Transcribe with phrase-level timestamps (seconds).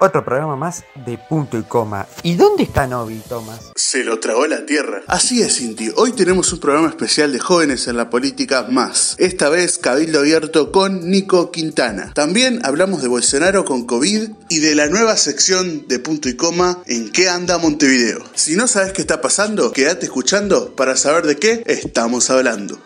[0.00, 2.06] Otro programa más de punto y coma.
[2.22, 3.72] ¿Y dónde está Novi, Tomás?
[3.74, 5.02] Se lo tragó la tierra.
[5.06, 5.90] Así es, Cinti.
[5.96, 9.16] Hoy tenemos un programa especial de jóvenes en la política más.
[9.18, 12.12] Esta vez Cabildo Abierto con Nico Quintana.
[12.14, 16.82] También hablamos de Bolsonaro con COVID y de la nueva sección de punto y coma
[16.86, 18.22] en qué anda Montevideo.
[18.34, 22.78] Si no sabes qué está pasando, quédate escuchando para saber de qué estamos hablando.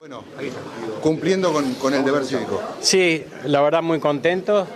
[0.00, 0.79] Bueno, ahí está.
[1.02, 2.62] Cumpliendo con, el deber cívico.
[2.80, 4.66] Sí, la verdad muy contento,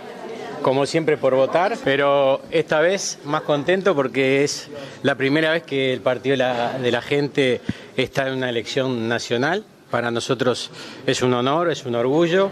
[0.61, 4.69] como siempre por votar, pero esta vez más contento porque es
[5.03, 7.61] la primera vez que el Partido de la, de la Gente
[7.95, 9.65] está en una elección nacional.
[9.91, 10.71] Para nosotros
[11.05, 12.49] es un honor, es un orgullo.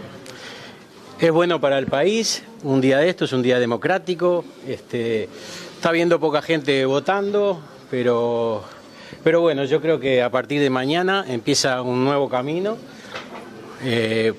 [1.18, 5.28] Es bueno para el país, un día de esto es un día democrático, este,
[5.76, 8.64] está viendo poca gente votando, pero,
[9.22, 12.76] pero bueno, yo creo que a partir de mañana empieza un nuevo camino
[13.84, 14.32] eh,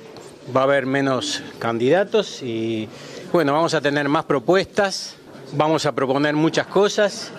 [0.55, 2.89] va a haber menos candidatos y
[3.31, 5.15] bueno, vamos a tener más propuestas,
[5.53, 7.31] vamos a proponer muchas cosas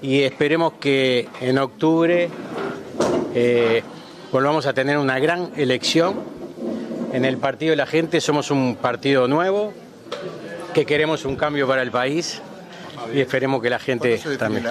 [0.00, 2.28] y esperemos que en octubre
[3.34, 3.82] eh,
[4.30, 6.20] volvamos a tener una gran elección.
[7.12, 9.74] En el Partido de la Gente somos un partido nuevo,
[10.72, 12.40] que queremos un cambio para el país
[13.14, 14.66] y esperemos que la gente también.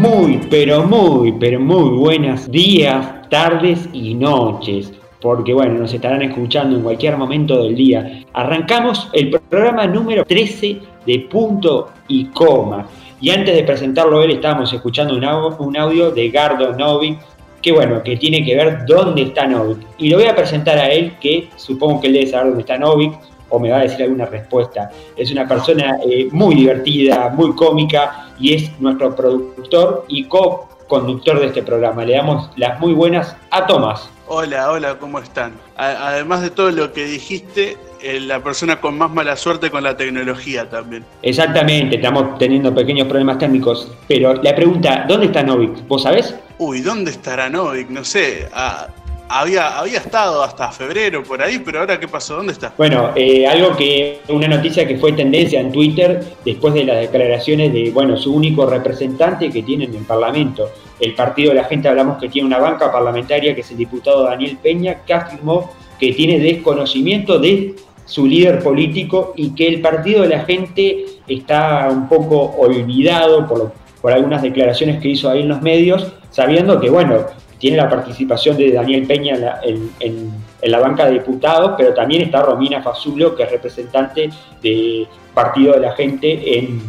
[0.00, 4.92] Muy, pero muy, pero muy buenos días, tardes y noches.
[5.20, 8.22] Porque bueno, nos estarán escuchando en cualquier momento del día.
[8.32, 12.86] Arrancamos el programa número 13 de punto y coma.
[13.20, 17.18] Y antes de presentarlo él, estábamos escuchando un audio, un audio de Gardo Novik,
[17.60, 19.78] que bueno, que tiene que ver dónde está Novik.
[19.98, 22.78] Y lo voy a presentar a él, que supongo que él debe saber dónde está
[22.78, 23.14] Novik,
[23.48, 24.92] o me va a decir alguna respuesta.
[25.16, 31.46] Es una persona eh, muy divertida, muy cómica y es nuestro productor y co-conductor de
[31.46, 32.04] este programa.
[32.04, 34.08] Le damos las muy buenas a Tomás.
[34.26, 35.52] Hola, hola, ¿cómo están?
[35.76, 39.82] A- además de todo lo que dijiste, eh, la persona con más mala suerte con
[39.82, 41.04] la tecnología también.
[41.22, 45.86] Exactamente, estamos teniendo pequeños problemas técnicos, pero la pregunta, ¿dónde está Novik?
[45.88, 46.34] ¿Vos sabés?
[46.58, 47.88] Uy, ¿dónde estará Novik?
[47.88, 48.48] No sé.
[48.52, 48.88] ah,
[49.28, 52.36] había, había estado hasta febrero por ahí, pero ahora qué pasó?
[52.36, 52.72] ¿Dónde está?
[52.76, 57.72] Bueno, eh, algo que, una noticia que fue tendencia en Twitter después de las declaraciones
[57.72, 60.70] de, bueno, su único representante que tiene en el Parlamento.
[60.98, 64.24] El Partido de la Gente hablamos que tiene una banca parlamentaria que es el diputado
[64.24, 67.74] Daniel Peña, que afirmó que tiene desconocimiento de
[68.04, 73.72] su líder político y que el Partido de la Gente está un poco olvidado por,
[74.00, 77.26] por algunas declaraciones que hizo ahí en los medios, sabiendo que, bueno,
[77.58, 79.60] tiene la participación de Daniel Peña
[80.00, 80.32] en
[80.62, 84.30] la, banca de diputados, pero también está Romina Fazulo, que es representante
[84.62, 86.80] del Partido de la Gente en,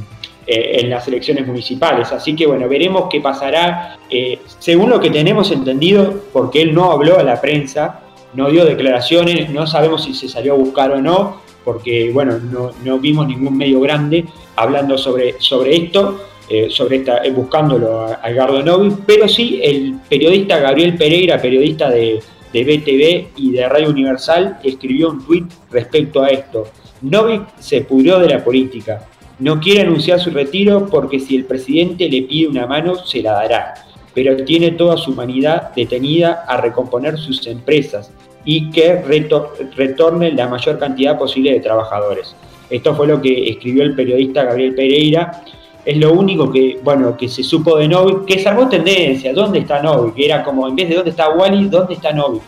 [0.45, 2.11] eh, en las elecciones municipales.
[2.11, 3.97] Así que bueno, veremos qué pasará.
[4.09, 8.01] Eh, según lo que tenemos entendido, porque él no habló a la prensa,
[8.33, 12.71] no dio declaraciones, no sabemos si se salió a buscar o no, porque bueno, no,
[12.83, 14.25] no vimos ningún medio grande
[14.55, 16.19] hablando sobre, sobre esto,
[16.49, 21.39] eh, sobre esta, eh, buscándolo a, a Gardo Novi, pero sí el periodista Gabriel Pereira,
[21.41, 22.19] periodista de,
[22.51, 26.67] de BTV y de Radio Universal, escribió un tuit respecto a esto.
[27.01, 29.07] Novik se pudrió de la política.
[29.39, 33.31] No quiere anunciar su retiro porque si el presidente le pide una mano, se la
[33.33, 33.73] dará.
[34.13, 38.11] Pero tiene toda su humanidad detenida a recomponer sus empresas
[38.43, 42.35] y que reto- retorne la mayor cantidad posible de trabajadores.
[42.69, 45.43] Esto fue lo que escribió el periodista Gabriel Pereira.
[45.85, 49.33] Es lo único que, bueno, que se supo de Novik, que salvó tendencia.
[49.33, 50.13] ¿Dónde está Novik?
[50.17, 52.41] Era como, en vez de dónde está Wally, ¿dónde está Novik?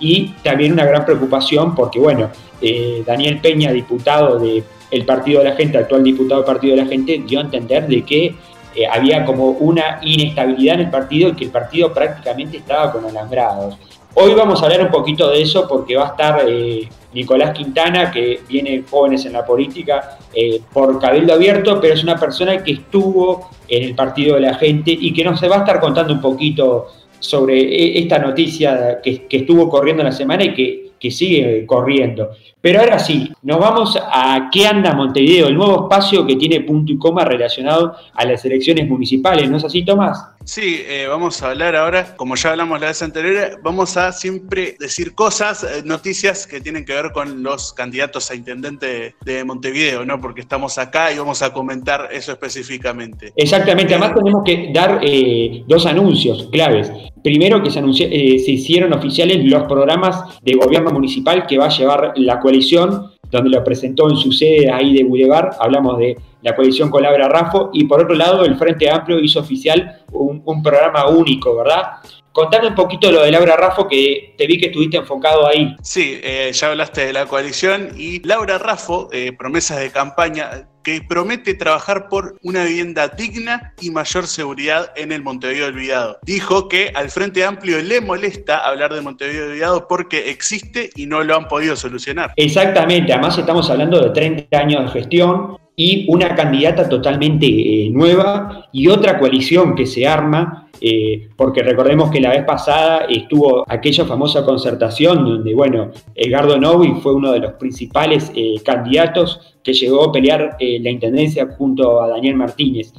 [0.00, 5.56] Y también una gran preocupación porque, bueno, eh, Daniel Peña, diputado del Partido de la
[5.56, 8.34] Gente, actual diputado del Partido de la Gente, dio a entender de que
[8.74, 13.04] eh, había como una inestabilidad en el partido y que el partido prácticamente estaba con
[13.04, 13.76] alambrados.
[14.20, 18.10] Hoy vamos a hablar un poquito de eso porque va a estar eh, Nicolás Quintana,
[18.10, 22.72] que viene jóvenes en la política eh, por Cabildo Abierto, pero es una persona que
[22.72, 26.20] estuvo en el Partido de la Gente y que nos va a estar contando un
[26.20, 26.88] poquito
[27.20, 32.30] sobre e- esta noticia que, que estuvo corriendo la semana y que, que sigue corriendo.
[32.60, 35.46] Pero ahora sí, nos vamos a ¿Qué anda Montevideo?
[35.46, 39.64] El nuevo espacio que tiene punto y coma relacionado a las elecciones municipales, ¿no es
[39.64, 40.37] así, Tomás?
[40.48, 44.76] Sí, eh, vamos a hablar ahora, como ya hablamos la vez anterior, vamos a siempre
[44.80, 50.06] decir cosas, eh, noticias que tienen que ver con los candidatos a intendente de Montevideo,
[50.06, 50.18] ¿no?
[50.22, 53.30] Porque estamos acá y vamos a comentar eso específicamente.
[53.36, 56.90] Exactamente, además tenemos que dar eh, dos anuncios claves.
[57.22, 61.66] Primero que se, anunció- eh, se hicieron oficiales los programas de gobierno municipal que va
[61.66, 66.16] a llevar la coalición, donde lo presentó en su sede ahí de Boulevard, hablamos de
[66.42, 70.62] la coalición Colabra Rafo, y por otro lado el Frente Amplio hizo oficial un, un
[70.62, 72.00] programa único, ¿verdad?
[72.38, 75.74] Contame un poquito lo de Laura Raffo, que te vi que estuviste enfocado ahí.
[75.82, 81.02] Sí, eh, ya hablaste de la coalición y Laura Raffo, eh, promesas de campaña, que
[81.02, 86.18] promete trabajar por una vivienda digna y mayor seguridad en el Montevideo Olvidado.
[86.22, 91.24] Dijo que al Frente Amplio le molesta hablar de Montevideo Olvidado porque existe y no
[91.24, 92.34] lo han podido solucionar.
[92.36, 98.68] Exactamente, además estamos hablando de 30 años de gestión y una candidata totalmente eh, nueva
[98.72, 104.04] y otra coalición que se arma eh, porque recordemos que la vez pasada estuvo aquella
[104.04, 110.04] famosa concertación donde, bueno, Edgardo Novi fue uno de los principales eh, candidatos que llegó
[110.04, 112.92] a pelear la intendencia junto a Daniel Martínez.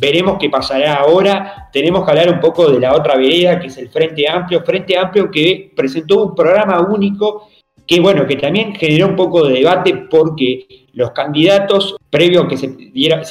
[0.00, 1.68] veremos qué pasará ahora.
[1.72, 4.62] Tenemos que hablar un poco de la otra vereda, que es el Frente Amplio.
[4.64, 7.48] Frente Amplio que presentó un programa único
[7.86, 12.56] que, bueno, que también generó un poco de debate porque los candidatos, previo a que
[12.56, 12.74] se,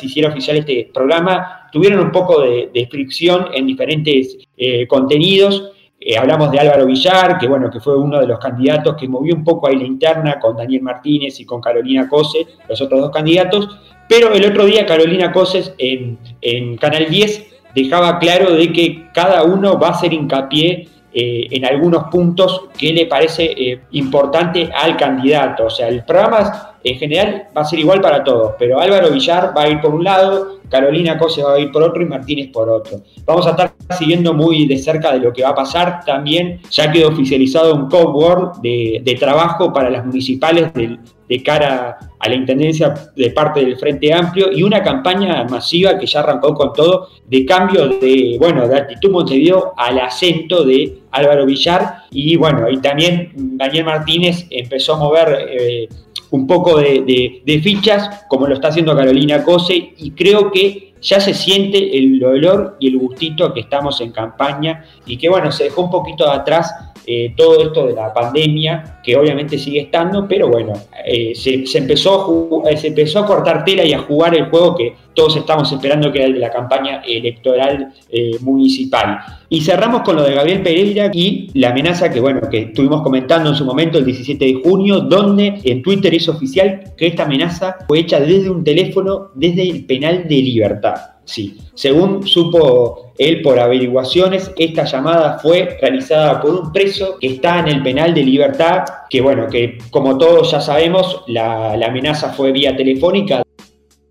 [0.02, 5.72] hiciera oficial este programa, tuvieron un poco de, fricción en diferentes eh, contenidos.
[6.00, 9.34] Eh, hablamos de Álvaro Villar, que bueno, que fue uno de los candidatos que movió
[9.34, 13.12] un poco ahí la interna con Daniel Martínez y con Carolina Cose, los otros dos
[13.12, 13.70] candidatos.
[14.10, 19.44] Pero el otro día Carolina Coses en, en Canal 10 dejaba claro de que cada
[19.44, 25.66] uno va a hacer hincapié eh, en algunos puntos que le parece importante al candidato.
[25.66, 29.54] O sea, el programa en general va a ser igual para todos, pero Álvaro Villar
[29.56, 32.50] va a ir por un lado, Carolina Cose va a ir por otro y Martínez
[32.52, 33.02] por otro.
[33.26, 36.04] Vamos a estar siguiendo muy de cerca de lo que va a pasar.
[36.06, 40.98] También ya quedó oficializado un cowork de, de trabajo para las municipales de,
[41.34, 46.06] de cara a la intendencia de parte del Frente Amplio y una campaña masiva que
[46.06, 51.48] ya arrancó con todo de cambio de, bueno, de actitud Montevideo al acento de Álvaro
[51.48, 52.04] Villar.
[52.12, 55.90] Y bueno, y también Daniel Martínez empezó a mover eh,
[56.30, 61.34] un poco de, fichas, como lo está haciendo Carolina Cose, y creo que ya se
[61.34, 65.82] siente el dolor y el gustito que estamos en campaña y que bueno, se dejó
[65.82, 70.48] un poquito de atrás eh, todo esto de la pandemia, que obviamente sigue estando, pero
[70.48, 70.74] bueno,
[71.06, 74.76] eh, se, empezó a eh, se empezó a cortar tela y a jugar el juego
[74.76, 77.94] que todos estamos esperando, que era el de la campaña electoral
[78.42, 79.20] municipal.
[79.48, 83.50] Y cerramos con lo de Gabriel Pereira y la amenaza que, bueno, que estuvimos comentando
[83.50, 87.78] en su momento el 17 de junio, donde en Twitter es oficial que esta amenaza
[87.88, 91.13] fue hecha desde un teléfono, desde el penal de libertad.
[91.26, 97.60] Sí, según supo él por averiguaciones, esta llamada fue realizada por un preso que está
[97.60, 102.52] en el penal de libertad, que bueno, que como todos ya sabemos, la, amenaza fue
[102.52, 103.42] vía telefónica,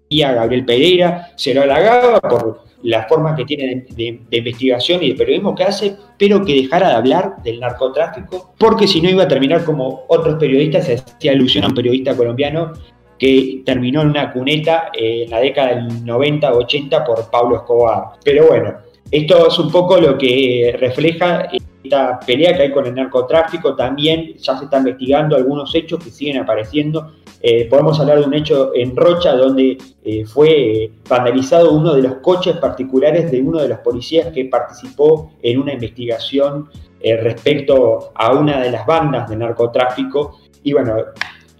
[0.08, 5.14] vía Gabriel Pereira, se lo halagaba por la forma que tiene de, investigación y de
[5.14, 9.28] periodismo que hace, pero que dejara de hablar del narcotráfico, porque si no iba a
[9.28, 12.72] terminar como otros periodistas, se hacía alusión a un periodista colombiano
[13.22, 18.18] que terminó en una cuneta en la década del 90 80 por Pablo Escobar.
[18.24, 18.74] Pero bueno,
[19.12, 21.46] esto es un poco lo que refleja
[21.84, 23.76] esta pelea que hay con el narcotráfico.
[23.76, 27.12] También ya se está investigando algunos hechos que siguen apareciendo.
[27.40, 32.14] Eh, podemos hablar de un hecho en Rocha donde eh, fue vandalizado uno de los
[32.16, 36.68] coches particulares de uno de los policías que participó en una investigación
[37.00, 40.40] eh, respecto a una de las bandas de narcotráfico.
[40.64, 40.96] Y bueno,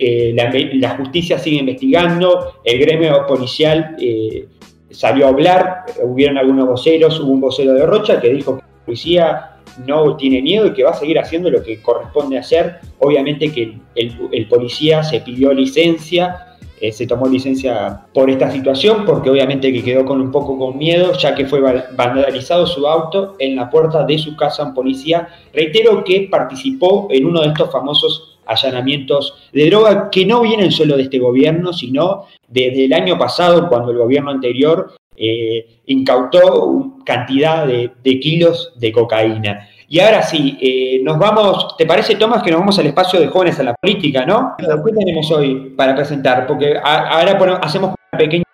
[0.05, 0.35] eh,
[0.81, 4.49] la, justicia sigue investigando, el gremio policial eh,
[4.91, 8.85] salió a hablar, hubieron algunos voceros, hubo un vocero de Rocha que dijo que la
[8.85, 9.51] policía
[9.87, 12.81] no tiene miedo y que va a seguir haciendo lo que corresponde hacer.
[12.99, 19.31] Obviamente que el, policía se pidió licencia, eh, se tomó licencia por esta situación, porque
[19.31, 23.55] obviamente que quedó con un poco con miedo, ya que fue vandalizado su auto en
[23.55, 25.29] la puerta de su casa un policía.
[25.55, 30.97] Reitero que participó en uno de estos famosos allanamientos de droga que no vienen solo
[30.97, 37.67] de este gobierno, sino desde el año pasado, cuando el gobierno anterior eh, incautó cantidad
[37.67, 39.69] de, kilos de cocaína.
[39.89, 43.27] Y ahora sí, eh, nos vamos, ¿te parece, Tomás, que nos vamos al espacio de
[43.27, 44.55] jóvenes a la política, no?
[44.57, 44.67] ¿Qué
[44.99, 46.47] tenemos hoy para presentar?
[46.47, 48.45] Porque ahora hacemos una pequeña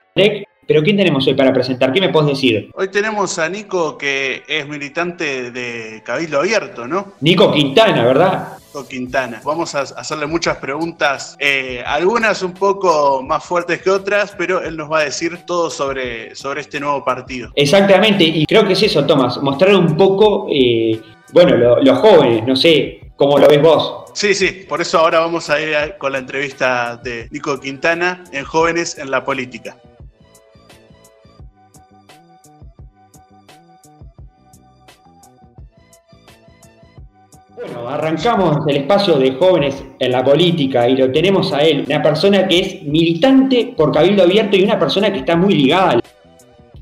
[0.69, 1.95] pero ¿quién tenemos hoy para presentar?
[1.95, 2.71] ¿Qué me puedes decir?
[2.75, 7.15] Hoy tenemos a Nico, que es militante de Cabildo Abierto, ¿no?
[7.23, 8.59] Nico Quintana, ¿verdad?
[8.67, 9.41] Nico Quintana.
[9.43, 14.77] Vamos a hacerle muchas preguntas, eh, algunas un poco más fuertes que otras, pero él
[14.77, 17.51] nos va a decir todo sobre, sobre este nuevo partido.
[17.55, 21.01] Exactamente, y creo que es eso, Tomás, mostrar un poco, eh,
[21.33, 24.13] bueno, los jóvenes, no sé, cómo lo ves vos.
[24.13, 28.45] Sí, sí, por eso ahora vamos a ir con la entrevista de Nico Quintana en
[28.45, 29.79] Jóvenes en la Política.
[37.89, 42.03] Bueno, arrancamos el espacio de jóvenes en la política y lo tenemos a él, una
[42.03, 45.99] persona que es militante por Cabildo Abierto y una persona que está muy ligada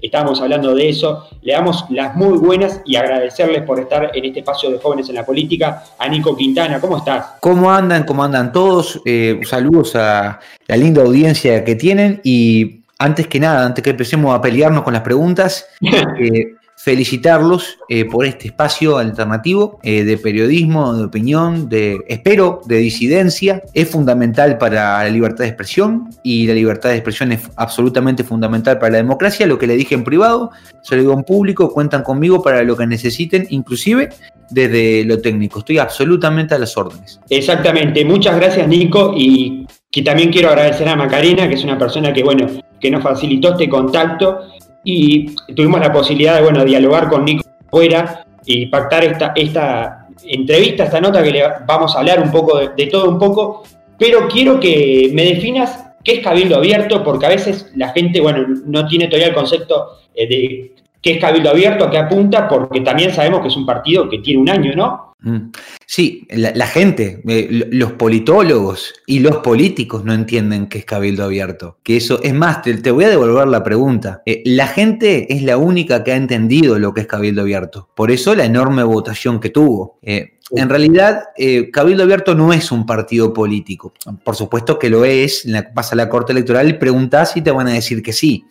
[0.02, 1.28] estábamos hablando de eso.
[1.42, 5.14] Le damos las muy buenas y agradecerles por estar en este espacio de jóvenes en
[5.14, 5.84] la política.
[5.98, 7.34] A Nico Quintana, ¿cómo estás?
[7.40, 8.04] ¿Cómo andan?
[8.04, 9.00] ¿Cómo andan todos?
[9.04, 14.34] Eh, saludos a la linda audiencia que tienen y antes que nada, antes que empecemos
[14.34, 20.94] a pelearnos con las preguntas, eh, felicitarlos eh, por este espacio alternativo eh, de periodismo,
[20.94, 23.62] de opinión, de, espero, de disidencia.
[23.72, 28.78] Es fundamental para la libertad de expresión y la libertad de expresión es absolutamente fundamental
[28.78, 29.46] para la democracia.
[29.46, 30.50] Lo que le dije en privado,
[30.82, 34.10] se lo digo en público, cuentan conmigo para lo que necesiten, inclusive
[34.50, 35.60] desde lo técnico.
[35.60, 37.18] Estoy absolutamente a las órdenes.
[37.30, 38.04] Exactamente.
[38.04, 42.22] Muchas gracias, Nico, y que también quiero agradecer a Macarena, que es una persona que,
[42.22, 42.46] bueno,
[42.78, 44.40] que nos facilitó este contacto
[44.88, 50.84] y tuvimos la posibilidad de bueno, dialogar con Nico fuera y pactar esta, esta entrevista,
[50.84, 53.64] esta nota que le vamos a hablar un poco de, todo un poco,
[53.98, 58.46] pero quiero que me definas qué es Cabildo Abierto, porque a veces la gente, bueno,
[58.64, 62.80] no tiene todavía el concepto eh, de qué es Cabildo Abierto, a qué apunta, porque
[62.80, 65.05] también sabemos que es un partido que tiene un año, ¿no?
[65.20, 65.50] Mm.
[65.86, 71.78] Sí, la, gente, eh, los politólogos y los políticos no entienden qué es cabildo abierto.
[71.82, 74.22] Que eso, es más, te, voy a devolver la pregunta.
[74.26, 77.88] Eh, la gente es la única que ha entendido lo que es cabildo abierto.
[77.94, 79.98] Por eso la enorme votación que tuvo.
[80.02, 81.24] Eh, en realidad,
[81.72, 83.92] Cabildo Abierto no es un partido político.
[84.22, 85.44] Por supuesto que lo es.
[85.74, 88.44] Vas a la Corte Electoral y preguntas y te van a decir que sí.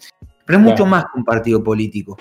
[0.45, 2.17] Pero es mucho más que un partido político.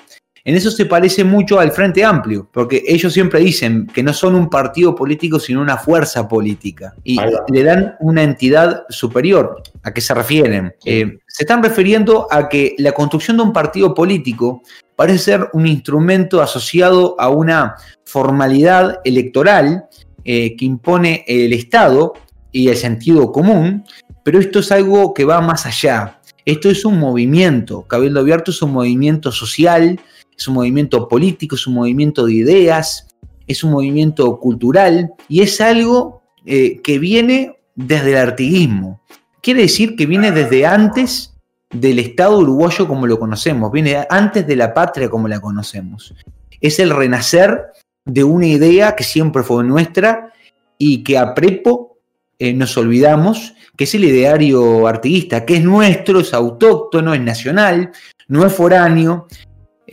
[0.46, 4.34] En eso se parece mucho al Frente Amplio, porque ellos siempre dicen que no son
[4.34, 6.94] un partido político, sino una fuerza política.
[7.02, 7.18] Y
[7.50, 9.62] le dan una entidad superior.
[9.82, 10.74] ¿A qué se refieren?
[10.84, 14.60] Eh, se están refiriendo a que la construcción de un partido político
[14.96, 19.86] parece ser un instrumento asociado a una formalidad electoral
[20.24, 22.12] eh, que impone el Estado
[22.52, 23.84] y el sentido común,
[24.22, 26.20] pero esto es algo que va más allá.
[26.44, 29.98] Esto es un movimiento, Cabildo Abierto es un movimiento social,
[30.36, 33.08] es un movimiento político, es un movimiento de ideas,
[33.46, 39.00] es un movimiento cultural y es algo eh, que viene desde el artiguismo.
[39.40, 41.34] Quiere decir que viene desde antes
[41.70, 46.14] del Estado uruguayo como lo conocemos, viene antes de la patria como la conocemos.
[46.60, 47.72] Es el renacer
[48.04, 50.32] de una idea que siempre fue nuestra
[50.78, 51.98] y que a prepo
[52.38, 57.92] eh, nos olvidamos, que es el ideario artiguista, que es nuestro, es autóctono, es nacional,
[58.28, 59.26] no es foráneo,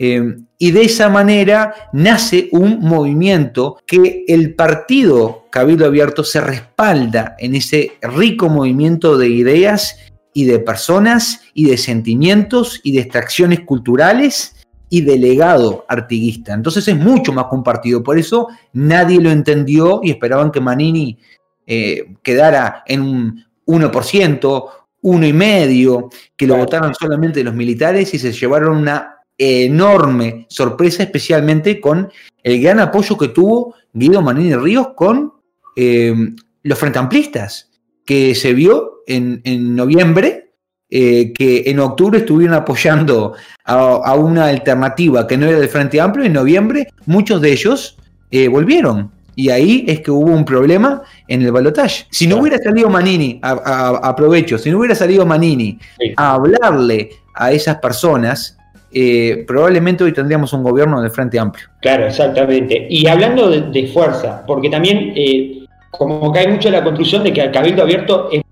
[0.04, 7.36] Em, y de esa manera nace un movimiento que el partido Cabildo Abierto se respalda
[7.38, 9.96] en ese rico movimiento de ideas
[10.34, 14.56] y de personas y de sentimientos y de extracciones culturales
[14.88, 16.52] y de legado artiguista.
[16.52, 18.02] Entonces es mucho más que un partido.
[18.02, 21.16] Por eso nadie lo entendió y esperaban que Manini
[21.64, 24.64] eh, quedara en un 1%,
[25.02, 31.02] uno y medio, que lo votaran solamente los militares y se llevaron una enorme sorpresa,
[31.02, 32.10] especialmente con
[32.42, 35.32] el gran apoyo que tuvo Guido Manini Ríos con
[35.76, 36.14] eh,
[36.62, 37.70] los Frente Amplistas,
[38.04, 39.42] que se vio en,
[39.74, 40.52] noviembre,
[40.90, 43.34] eh, que en octubre estuvieron apoyando
[43.64, 47.96] a, una alternativa que no era del Frente Amplio, en noviembre muchos de ellos
[48.30, 49.10] eh, volvieron.
[49.34, 52.04] Y ahí es que hubo un problema en el balotaje.
[52.10, 55.78] Si no hubiera salido Manini, aprovecho, si no hubiera salido Manini
[56.16, 58.58] a hablarle a esas personas,
[58.94, 61.68] eh, probablemente hoy tendríamos un gobierno del Frente Amplio.
[61.80, 62.86] Claro, exactamente.
[62.88, 67.40] Y hablando de, fuerza, porque también eh, como que hay mucho la construcción de que
[67.40, 68.42] el Cabildo Abierto es...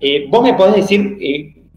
[0.00, 1.16] Eh, vos me podés decir,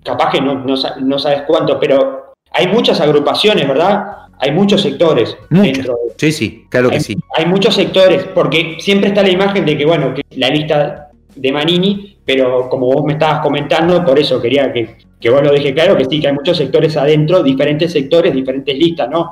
[0.04, 4.06] capaz que no, no, sabes cuánto, pero hay muchas agrupaciones, ¿verdad?
[4.40, 5.38] Hay muchos sectores.
[5.50, 7.18] Dentro sí, sí, claro que sí.
[7.38, 11.52] Hay muchos sectores, porque siempre está la imagen de que, bueno, que la lista de
[11.52, 15.74] Manini, pero como vos me estabas comentando, por eso quería que, que vos lo dije
[15.74, 19.32] claro, que sí, que hay muchos sectores adentro, diferentes sectores, diferentes listas, ¿no?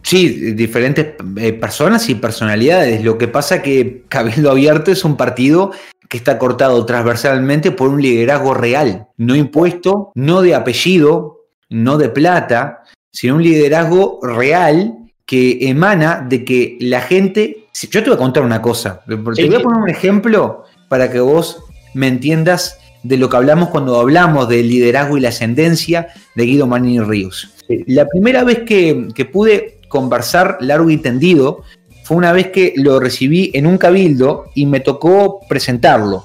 [0.00, 3.04] Sí, diferentes eh, personas y personalidades.
[3.04, 5.72] Lo que pasa que Cabildo Abierto es un partido
[6.08, 12.08] que está cortado transversalmente por un liderazgo real, no impuesto, no de apellido, no de
[12.08, 14.94] plata, sino un liderazgo real
[15.26, 17.66] que emana de que la gente...
[17.90, 21.20] Yo te voy a contar una cosa, te voy a poner un ejemplo para que
[21.20, 21.67] vos
[21.98, 26.66] me entiendas de lo que hablamos cuando hablamos del liderazgo y la ascendencia de Guido
[26.66, 27.50] Manini Ríos.
[27.86, 31.62] La primera vez que, pude conversar largo y tendido
[32.04, 36.24] fue una vez que lo recibí en un cabildo y me tocó presentarlo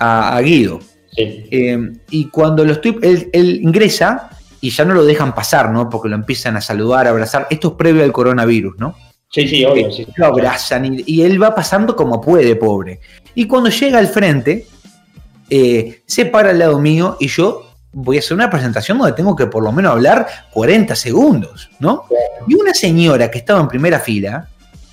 [0.00, 0.80] a, Guido.
[1.16, 1.78] Eh,
[2.10, 4.30] y cuando lo estoy, él, ingresa
[4.60, 5.88] y ya no lo dejan pasar, ¿no?
[5.88, 7.46] Porque lo empiezan a saludar, a abrazar.
[7.50, 8.96] Esto es previo al coronavirus, ¿no?
[9.30, 9.90] Sí, sí, obvio.
[9.90, 10.06] Sí.
[10.16, 13.00] Lo abrazan y, él va pasando como puede, pobre.
[13.34, 14.66] Y cuando llega al frente,
[15.50, 19.36] eh, se para al lado mío y yo voy a hacer una presentación donde tengo
[19.36, 22.04] que por lo menos hablar 40 segundos, ¿no?
[22.46, 24.48] Y una señora que estaba en primera fila,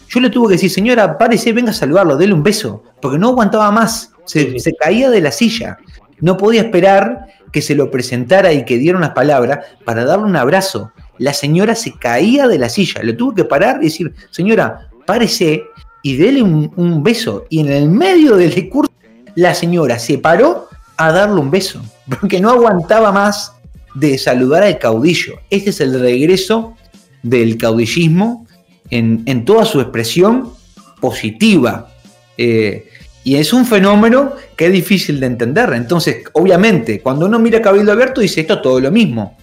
[0.08, 3.30] yo le tuve que decir, señora, párese, venga a saludarlo, dele un beso, porque no
[3.30, 5.78] aguantaba más, se, se caía de la silla.
[6.20, 10.36] No podía esperar que se lo presentara y que diera unas palabras para darle un
[10.36, 10.92] abrazo.
[11.18, 15.64] La señora se caía de la silla, le tuve que parar y decir, señora, párese
[16.04, 17.46] y dele un, un beso.
[17.50, 18.91] Y en el medio del discurso,
[19.36, 21.82] la señora se paró a darle un beso,
[22.20, 23.54] porque no aguantaba más
[23.96, 25.36] de saludar al caudillo.
[25.50, 26.76] Este es el regreso
[27.24, 28.48] del caudillismo
[28.90, 30.54] en, en toda su expresión
[31.00, 31.90] positiva.
[32.38, 32.88] Eh,
[33.24, 35.74] y es un fenómeno que es difícil de entender.
[35.74, 39.38] Entonces, obviamente, cuando uno mira Cabildo Abierto, dice esto es todo lo mismo.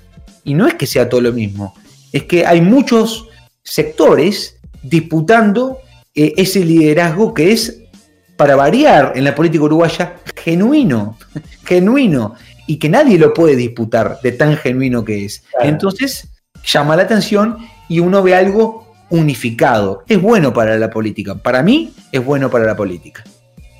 [0.44, 1.74] Y no es que sea todo lo mismo,
[2.12, 3.28] es que hay muchos
[3.62, 5.78] sectores disputando
[6.14, 7.82] eh, ese liderazgo que es,
[8.38, 11.18] para variar en la política uruguaya, genuino,
[11.64, 12.36] genuino,
[12.68, 15.40] y que nadie lo puede disputar de tan genuino que es.
[15.50, 15.68] Claro.
[15.68, 16.28] Entonces,
[16.64, 20.04] llama la atención y uno ve algo unificado.
[20.06, 21.34] Es bueno para la política.
[21.34, 23.24] Para mí, es bueno para la política.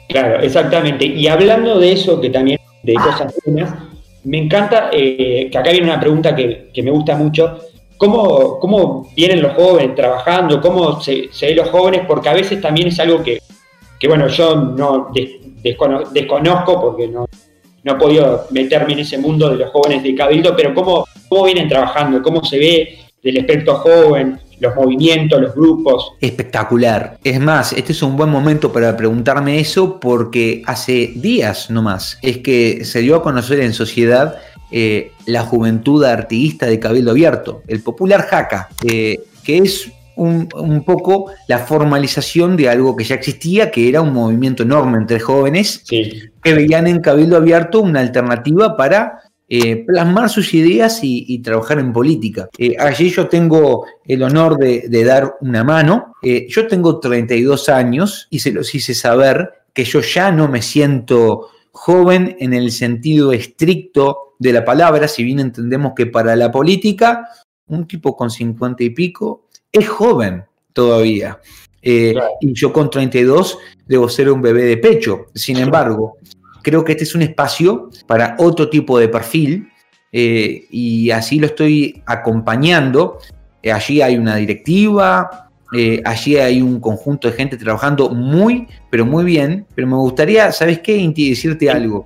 [0.08, 1.06] Claro, exactamente.
[1.06, 3.72] Y hablando de eso, que también de cosas buenas,
[4.24, 7.60] me encanta eh, que acá viene una pregunta que, que me gusta mucho.
[7.96, 10.60] ¿Cómo, ¿Cómo vienen los jóvenes trabajando?
[10.60, 12.02] ¿Cómo se, se ven los jóvenes?
[12.08, 13.38] Porque a veces también es algo que,
[13.98, 17.26] que bueno, yo no des- descono- desconozco porque no,
[17.84, 21.44] no he podido meterme en ese mundo de los jóvenes de Cabildo, pero ¿cómo, cómo
[21.44, 22.22] vienen trabajando?
[22.22, 26.12] ¿Cómo se ve del espectro joven, los movimientos, los grupos?
[26.20, 27.18] Espectacular.
[27.24, 32.38] Es más, este es un buen momento para preguntarme eso porque hace días nomás es
[32.38, 34.36] que se dio a conocer en sociedad
[34.70, 40.84] eh, la juventud artiguista de Cabildo Abierto, el popular Jaca, eh, que es un, un
[40.84, 45.82] poco la formalización de algo que ya existía, que era un movimiento enorme entre jóvenes
[45.84, 51.38] Sí, que veían en Cabildo Abierto una alternativa para eh, plasmar sus ideas y, y
[51.38, 52.48] trabajar en política.
[52.58, 56.14] Eh, allí yo tengo el honor de, de dar una mano.
[56.22, 60.60] Eh, yo tengo 32 años y se los hice saber que yo ya no me
[60.60, 66.50] siento joven en el sentido estricto de la palabra, si bien entendemos que para la
[66.50, 67.28] política
[67.68, 71.40] un tipo con 50 y pico es joven todavía.
[71.82, 72.30] Eh, Claro.
[72.40, 75.26] Y yo con 32 debo ser un bebé de pecho.
[75.34, 76.16] Sin embargo,
[76.62, 79.68] creo que este es un espacio para otro tipo de perfil
[80.12, 83.18] eh, y así lo estoy acompañando.
[83.62, 85.50] Eh, allí hay una directiva,
[86.04, 89.66] allí hay un conjunto de gente trabajando muy, pero muy bien.
[89.74, 90.96] Pero me gustaría, ¿sabes qué?
[90.96, 92.04] Inti, decirte algo.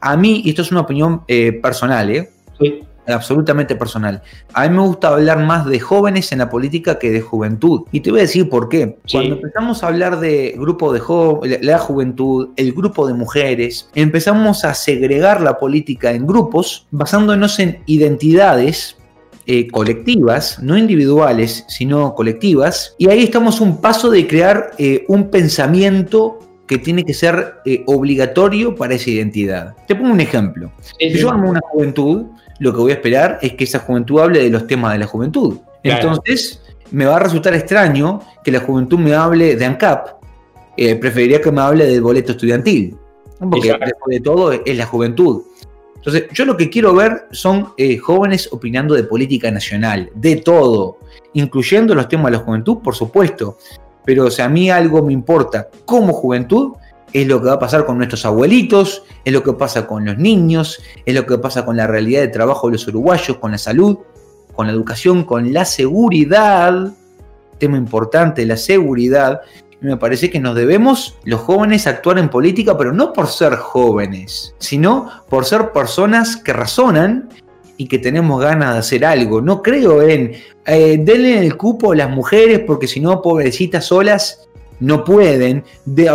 [0.00, 1.24] A mí, y esto es una opinión
[1.62, 2.30] personal, ¿eh?
[2.58, 4.22] sí, absolutamente personal.
[4.52, 7.82] A mí me gusta hablar más de jóvenes en la política que de juventud.
[7.92, 8.98] Y te voy a decir por qué.
[9.06, 9.16] Sí.
[9.18, 14.64] Cuando empezamos a hablar de grupo de jóvenes, la juventud, el grupo de mujeres, empezamos
[14.64, 18.96] a segregar la política en grupos basándonos en identidades
[19.46, 22.94] eh, colectivas, no individuales, sino colectivas.
[22.96, 26.38] Y ahí estamos un paso de crear eh, un pensamiento
[26.68, 29.74] que tiene que ser eh, obligatorio para esa identidad.
[29.88, 30.70] Te pongo un ejemplo.
[30.80, 32.26] sí, yo armo una juventud,
[32.62, 35.06] lo que voy a esperar es que esa juventud hable de los temas de la
[35.06, 35.58] juventud.
[35.82, 36.00] Claro.
[36.00, 40.22] Entonces, me va a resultar extraño que la juventud me hable de ANCAP.
[40.76, 42.96] Eh, preferiría que me hable del boleto estudiantil.
[43.38, 43.86] Porque Exacto.
[43.86, 45.42] después de todo es la juventud.
[45.96, 50.98] Entonces, yo lo que quiero ver son eh, jóvenes opinando de política nacional, de todo,
[51.32, 53.58] incluyendo los temas de la juventud, por supuesto.
[54.04, 56.72] Pero o sea, a mí algo me importa como juventud,
[57.12, 60.18] es lo que va a pasar con nuestros abuelitos, es lo que pasa con los
[60.18, 63.58] niños, es lo que pasa con la realidad de trabajo de los uruguayos, con la
[63.58, 63.98] salud,
[64.54, 66.92] con la educación, con la seguridad,
[67.58, 69.40] tema importante, la seguridad.
[69.80, 74.54] Me parece que nos debemos, los jóvenes, actuar en política, pero no por ser jóvenes,
[74.58, 77.28] sino por ser personas que razonan
[77.76, 79.40] y que tenemos ganas de hacer algo.
[79.40, 80.32] No creo en
[80.66, 84.48] eh, denle el cupo a las mujeres porque si no, pobrecitas solas,
[84.78, 85.64] no pueden.
[85.84, 86.10] De-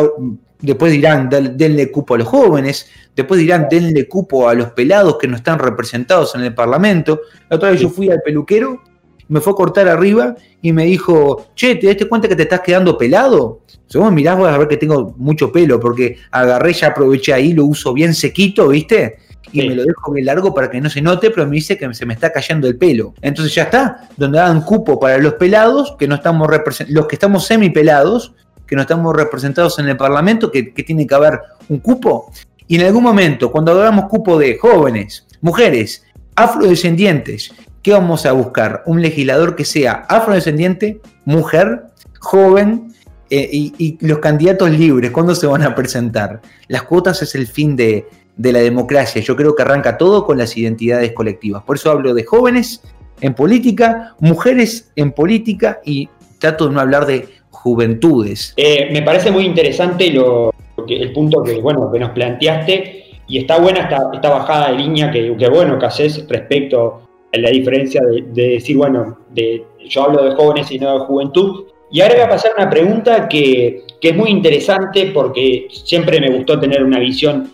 [0.59, 2.87] después dirán, "Dal- denle cupo a los jóvenes.
[3.15, 7.21] Después dirán, denle cupo a los pelados que no están representados en el Parlamento.
[7.49, 8.81] La otra vez yo fui al peluquero,
[9.29, 12.61] me fue a cortar arriba y me dijo, che, ¿te diste cuenta que te estás
[12.61, 13.61] quedando pelado?
[13.87, 17.53] Si vos mirás, vas a ver que tengo mucho pelo, porque agarré, ya aproveché ahí,
[17.53, 19.17] lo uso bien sequito, ¿viste?
[19.51, 19.67] Y Sí.
[19.69, 22.05] me lo dejo bien largo para que no se note, pero me dice que se
[22.05, 23.13] me está cayendo el pelo.
[23.21, 26.49] Entonces ya está, donde hagan cupo para los pelados, que no estamos
[26.89, 28.33] los que estamos semipelados,
[28.67, 32.31] que no estamos representados en el Parlamento, que, tiene que haber un cupo.
[32.67, 38.83] Y en algún momento, cuando hagamos cupo de jóvenes, mujeres, afrodescendientes, ¿qué vamos a buscar?
[38.85, 41.85] Un legislador que sea afrodescendiente, mujer,
[42.19, 42.93] joven
[43.29, 46.41] eh, y, y los candidatos libres, ¿cuándo se van a presentar?
[46.67, 48.05] Las cuotas es el fin de,
[48.37, 49.21] de la democracia.
[49.21, 51.63] Yo creo que arranca todo con las identidades colectivas.
[51.63, 52.81] Por eso hablo de jóvenes
[53.19, 57.27] en política, mujeres en política y trato de no hablar de
[57.57, 58.53] juventudes.
[58.57, 60.53] Eh, me parece muy interesante lo,
[60.87, 65.11] el punto que, bueno, que nos planteaste y está buena esta, esta bajada de línea
[65.11, 67.01] que, bueno que haces respecto
[67.33, 71.05] a la diferencia de, de, decir, bueno, de, yo hablo de jóvenes y no de
[71.05, 71.65] juventud.
[71.91, 76.29] Y ahora voy a pasar una pregunta que, que es muy interesante porque siempre me
[76.29, 77.51] gustó tener una visión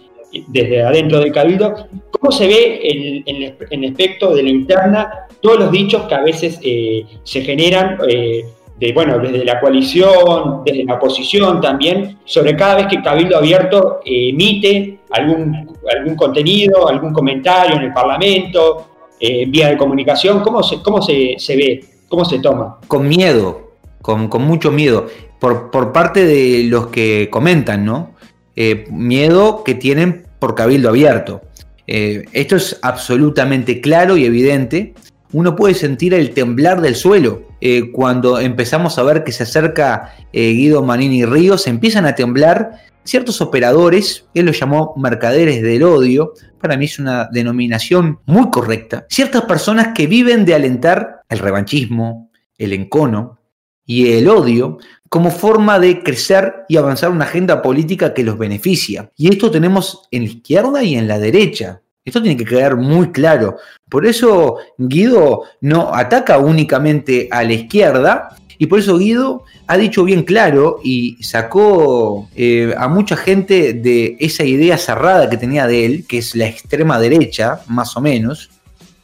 [0.47, 1.87] desde adentro del cabildo.
[2.11, 6.59] ¿Cómo se ve en, en, aspecto de la interna todos los dichos que a veces
[6.63, 7.97] eh, se generan?
[8.07, 8.43] Eh,
[8.79, 13.99] de, bueno, desde la coalición, desde la oposición también, sobre cada vez que Cabildo Abierto
[14.05, 18.87] emite algún, algún contenido, algún comentario en el Parlamento,
[19.19, 21.85] eh, vía de comunicación, ¿cómo se, cómo se, se, ve?
[22.09, 22.79] ¿Cómo se toma?
[22.87, 25.07] Con miedo, con, con mucho miedo,
[25.39, 28.11] por, por, parte de los que comentan, ¿no?
[28.55, 31.41] Eh, miedo que tienen por Cabildo Abierto.
[31.87, 34.93] Eh, esto es absolutamente claro y evidente.
[35.33, 40.15] Uno puede sentir el temblar del suelo eh, cuando empezamos a ver que se acerca
[40.31, 46.33] eh, Guido Manini Ríos, empiezan a temblar ciertos operadores, él los llamó mercaderes del odio,
[46.59, 52.31] para mí es una denominación muy correcta, ciertas personas que viven de alentar el revanchismo,
[52.57, 53.39] el encono
[53.85, 54.77] y el odio
[55.09, 59.11] como forma de crecer y avanzar una agenda política que los beneficia.
[59.15, 61.82] Y esto tenemos en la izquierda y en la derecha.
[62.05, 63.57] Esto tiene que quedar muy claro.
[63.89, 70.03] Por eso Guido no ataca únicamente a la izquierda y por eso Guido ha dicho
[70.03, 75.85] bien claro y sacó eh, a mucha gente de esa idea cerrada que tenía de
[75.85, 78.49] él, que es la extrema derecha, más o menos,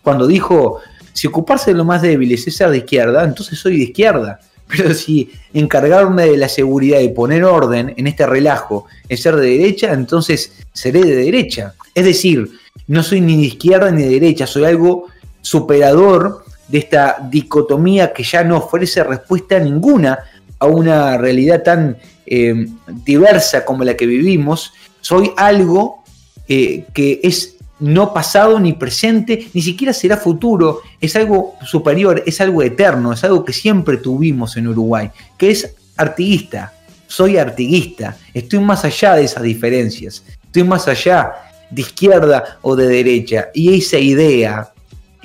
[0.03, 0.81] cuando dijo,
[1.13, 4.39] si ocuparse de lo más débil es ser de izquierda, entonces soy de izquierda.
[4.67, 9.57] Pero si encargarme de la seguridad y poner orden en este relajo es ser de
[9.57, 11.73] derecha, entonces seré de derecha.
[11.95, 12.49] Es decir,
[12.87, 15.07] no soy ni de izquierda ni de derecha, soy algo
[15.41, 20.19] superador de esta dicotomía que ya no ofrece respuesta ninguna
[20.59, 22.67] a una realidad tan eh,
[23.03, 24.73] diversa como la que vivimos.
[25.01, 26.03] Soy algo
[26.47, 32.41] eh, que es no pasado ni presente, ni siquiera será futuro, es algo superior, es
[32.41, 36.73] algo eterno, es algo que siempre tuvimos en Uruguay, que es artiguista.
[37.07, 41.31] Soy artiguista, estoy más allá de esas diferencias, estoy más allá
[41.69, 43.49] de izquierda o de derecha.
[43.53, 44.71] Y esa idea,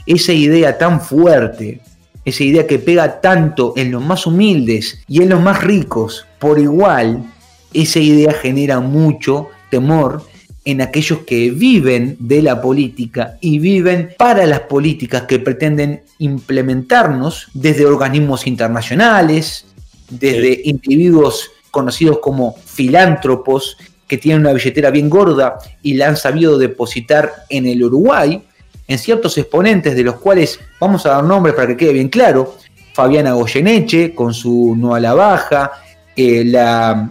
[0.07, 1.81] esa idea tan fuerte,
[2.25, 6.59] esa idea que pega tanto en los más humildes y en los más ricos por
[6.59, 7.25] igual,
[7.73, 10.23] esa idea genera mucho temor
[10.65, 17.49] en aquellos que viven de la política y viven para las políticas que pretenden implementarnos
[17.53, 19.67] desde organismos internacionales,
[20.09, 23.77] desde individuos conocidos como filántropos
[24.15, 28.41] que tienen una billetera bien gorda y la han sabido depositar en el Uruguay,
[28.87, 32.57] en ciertos exponentes de los cuales vamos a dar nombres para que quede bien claro,
[32.93, 35.73] Fabiana Goyeneche con su no a la baja,
[36.15, 37.11] eh, la,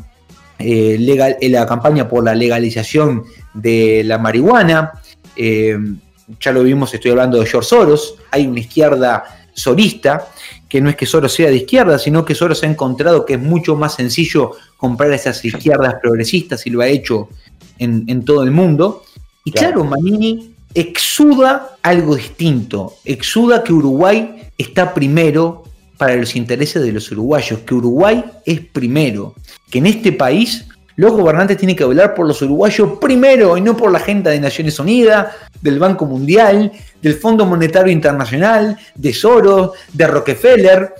[0.60, 4.94] eh, legal, eh, la campaña por la legalización de la marihuana,
[5.36, 10.28] ya lo vimos, estoy hablando de George Soros, hay una izquierda sorista,
[10.68, 13.39] que no es que Soros sea de izquierda, sino que Soros ha encontrado que es
[13.39, 17.30] mucho más sencillo comprar esas izquierdas progresistas y lo ha hecho
[17.78, 19.04] en, en todo el mundo.
[19.46, 25.63] Y claro, claro, Manini exuda algo distinto, exuda que Uruguay está primero
[25.98, 29.36] para los intereses de los uruguayos, que Uruguay es primero,
[29.70, 33.76] que en este país los gobernantes tienen que hablar por los uruguayos primero y no
[33.76, 35.28] por la agenda de Naciones Unidas,
[35.62, 36.72] del Banco Mundial,
[37.04, 40.94] del Fondo Monetario Internacional, de Soros, de Rockefeller,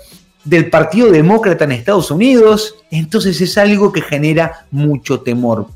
[0.44, 2.76] del Partido Demócrata en Estados Unidos.
[2.92, 5.68] Entonces es algo que genera mucho temor.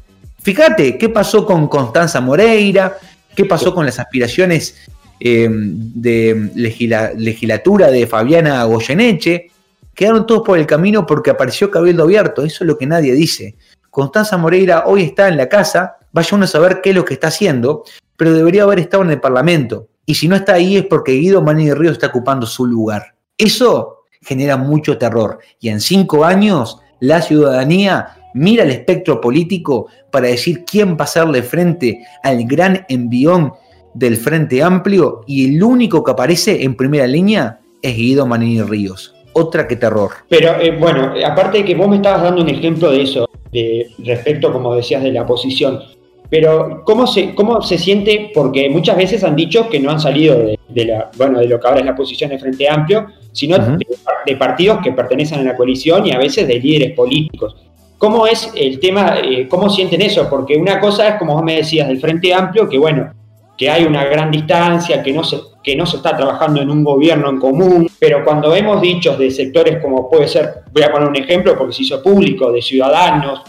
[0.43, 2.97] Fíjate qué pasó con Constanza Moreira,
[3.33, 4.75] qué pasó con las aspiraciones
[5.19, 9.49] eh, de legisla legislatura de Fabiana Goyeneche.
[9.95, 12.43] Quedaron todos por el camino porque apareció Cabildo Abierto.
[12.43, 13.55] Eso es lo que nadie dice.
[13.89, 17.13] Constanza Moreira hoy está en la casa, vaya uno a saber qué es lo que
[17.13, 17.83] está haciendo,
[18.17, 19.87] pero debería haber estado en el Parlamento.
[20.09, 23.13] Y si no está ahí es porque Guido Manini Ríos está ocupando su lugar.
[23.37, 25.39] Eso genera mucho terror.
[25.59, 31.03] Y en cinco años la ciudadanía mira el espectro político para decir quién va a
[31.03, 33.51] hacerle frente al gran envión
[33.93, 39.13] del Frente Amplio y el único que aparece en primera línea es Guido Manini Ríos.
[39.33, 40.11] Otra que terror.
[40.29, 43.91] Pero eh, bueno, aparte de que vos me estabas dando un ejemplo de eso, de,
[43.99, 45.81] respecto, como decías, de la posición.
[46.29, 48.31] Pero, ¿cómo se, ¿cómo se siente?
[48.33, 51.59] Porque muchas veces han dicho que no han salido de, de la, bueno, de lo
[51.59, 53.77] que ahora es la posición del Frente Amplio, sino uh -huh.
[53.77, 53.85] de,
[54.25, 57.55] de, partidos que pertenecen a la coalición y a veces de líderes políticos.
[57.97, 60.29] ¿Cómo es el tema, eh, cómo sienten eso?
[60.29, 63.11] Porque una cosa es, como vos me decías, del Frente Amplio, que bueno,
[63.57, 66.83] que hay una gran distancia, que no se, que no se está trabajando en un
[66.83, 71.09] gobierno en común, pero cuando vemos dichos de sectores como puede ser, voy a poner
[71.09, 73.41] un ejemplo porque se hizo público, de ciudadanos,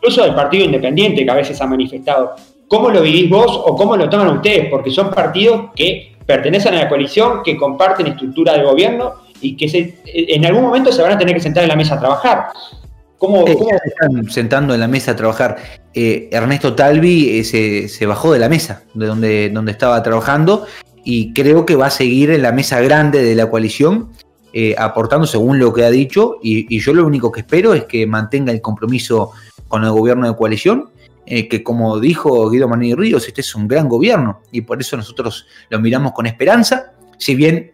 [0.00, 2.34] incluso del Partido Independiente que a veces ha manifestado,
[2.66, 4.68] ¿cómo lo vivís vos o cómo lo toman ustedes?
[4.70, 9.68] Porque son partidos que pertenecen a la coalición, que comparten estructura de gobierno y que
[9.68, 12.46] se, en algún momento se van a tener que sentar en la mesa a trabajar.
[13.18, 15.58] ¿Cómo, eh, se están sentando en la mesa a trabajar?
[15.92, 20.64] Eh, Ernesto Talvi eh, se, bajó de la mesa, de donde, donde estaba trabajando,
[21.04, 24.10] y creo que va a seguir en la mesa grande de la coalición,
[24.76, 28.52] aportando según lo que ha dicho, y, yo lo único que espero es que mantenga
[28.52, 29.30] el compromiso
[29.68, 30.90] con el gobierno de coalición,
[31.26, 35.46] que como dijo Guido Maní Ríos, este es un gran gobierno, y por eso nosotros
[35.68, 37.72] lo miramos con esperanza, si bien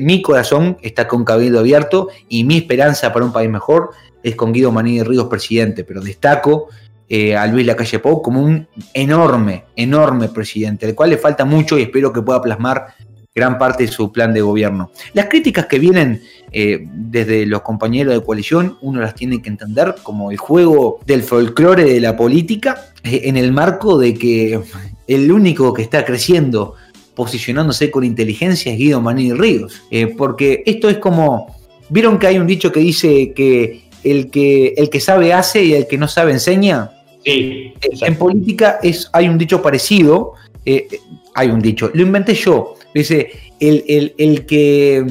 [0.00, 3.90] mi corazón está con Cabildo abierto y mi esperanza para un país mejor
[4.22, 6.68] es con Guido Maní Ríos presidente, pero destaco
[7.08, 11.78] eh, a Luis Lacalle Pou como un enorme, enorme presidente, al cual le falta mucho
[11.78, 12.94] y espero que pueda plasmar
[13.38, 14.90] gran parte de su plan de gobierno.
[15.12, 19.94] Las críticas que vienen eh, desde los compañeros de coalición, uno las tiene que entender
[20.02, 24.60] como el juego del folclore de la política, eh, en el marco de que
[25.06, 26.74] el único que está creciendo,
[27.14, 29.82] posicionándose con inteligencia, es Guido Maní Ríos.
[30.16, 31.56] porque esto es como,
[31.88, 35.74] vieron que hay un dicho que dice que el que, el que sabe hace y
[35.74, 36.90] el que no sabe enseña.
[37.24, 40.88] Sí, en política es, hay un dicho parecido, eh,
[41.34, 45.06] hay un dicho, lo inventé yo, dice, el, el, que,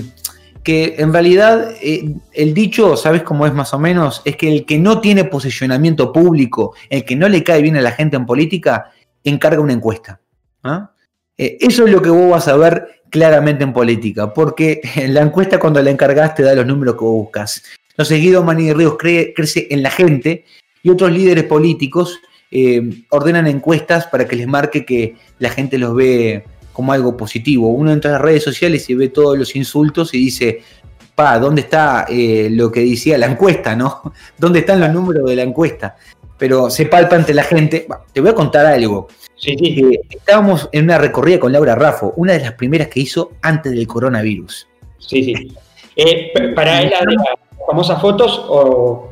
[0.64, 4.22] que en realidad eh, el dicho, ¿sabes cómo es más o menos?
[4.26, 7.82] Es que el que no tiene posicionamiento público, el que no le cae bien a
[7.82, 8.92] la gente en política,
[9.24, 10.22] encarga una encuesta.
[10.64, 10.92] ¿ah?
[11.38, 15.22] Eh, eso es lo que vos vas a ver claramente en política, porque en la
[15.22, 17.64] encuesta cuando la encargas te da los números que buscas.
[17.90, 20.46] Entonces Guido Maní Ríos crece en la gente
[20.84, 22.20] y otros líderes políticos
[22.52, 26.46] eh, ordenan encuestas para que les marque que la gente los ve
[26.78, 27.70] como algo positivo.
[27.70, 30.62] Uno entra a las redes sociales y ve todos los insultos y dice,
[31.16, 34.14] pa, ¿dónde está eh, lo que decía la encuesta, no?
[34.38, 35.96] ¿Dónde están los números de la encuesta?
[36.38, 37.88] Pero se palpa ante la gente.
[38.14, 39.08] te voy a contar algo.
[39.38, 43.32] Sí, eh, estábamos en una recorrida con Laura Raffo, una de las primeras que hizo
[43.42, 44.68] antes del coronavirus.
[45.00, 45.52] Sí, sí.
[46.56, 47.00] para ella,
[47.66, 49.10] famosas fotos o...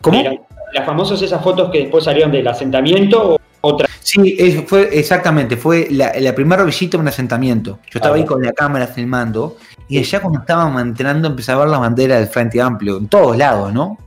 [0.00, 0.24] ¿Cómo?
[0.72, 3.88] las famosas esas fotos que después salieron del asentamiento o otra.
[4.00, 7.80] Sí, fue exactamente, fue la, primera visita a un asentamiento.
[7.90, 9.56] Yo estaba ahí con la cámara filmando
[9.88, 13.36] y allá cuando estábamos entrando empecé a ver la bandera del Frente Amplio, en todos
[13.36, 13.98] lados, ¿no?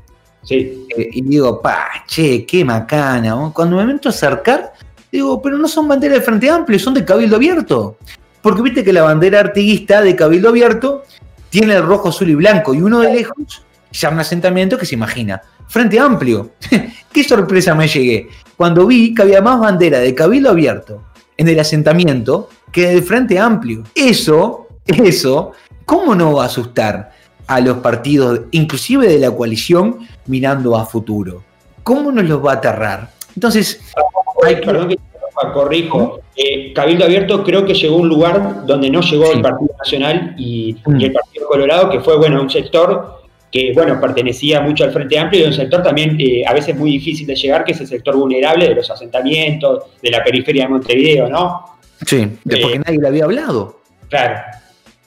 [0.43, 0.87] Sí.
[0.95, 3.51] Eh, y digo, pa, che, qué macana.
[3.53, 4.73] Cuando me meto a acercar,
[5.11, 7.97] digo, pero no son banderas del Frente Amplio, son de Cabildo Abierto.
[8.41, 11.03] Porque viste que la bandera artiguista de Cabildo Abierto
[11.49, 14.95] tiene el rojo, azul y blanco, y uno de lejos ya un asentamiento que se
[14.95, 15.41] imagina.
[15.69, 16.51] Frente Amplio.
[17.11, 18.27] Qué sorpresa me llegué
[18.57, 21.03] cuando vi que había más bandera de Cabildo Abierto
[21.37, 23.83] en el asentamiento que del Frente Amplio.
[23.95, 25.53] Eso, eso,
[25.85, 27.11] ¿cómo no va a asustar
[27.47, 31.43] a los partidos, inclusive de la coalición, mirando a futuro?
[31.83, 33.11] ¿Cómo nos los va a aterrar?
[33.35, 33.81] Entonces,
[34.41, 34.97] Perdón que
[35.53, 36.19] corrijo.
[36.35, 40.35] Eh, Cabildo Abierto creo que llegó a un lugar donde no llegó el Partido Nacional
[40.37, 43.18] y, y, el Partido Colorado, que fue, bueno, un sector
[43.51, 46.91] que bueno, pertenecía mucho al Frente Amplio y un sector también eh, a veces muy
[46.91, 50.69] difícil de llegar, que es el sector vulnerable de los asentamientos, de la periferia de
[50.69, 51.65] Montevideo, ¿no?
[52.05, 53.79] Sí, de porque eh, nadie le había hablado.
[54.09, 54.39] Claro.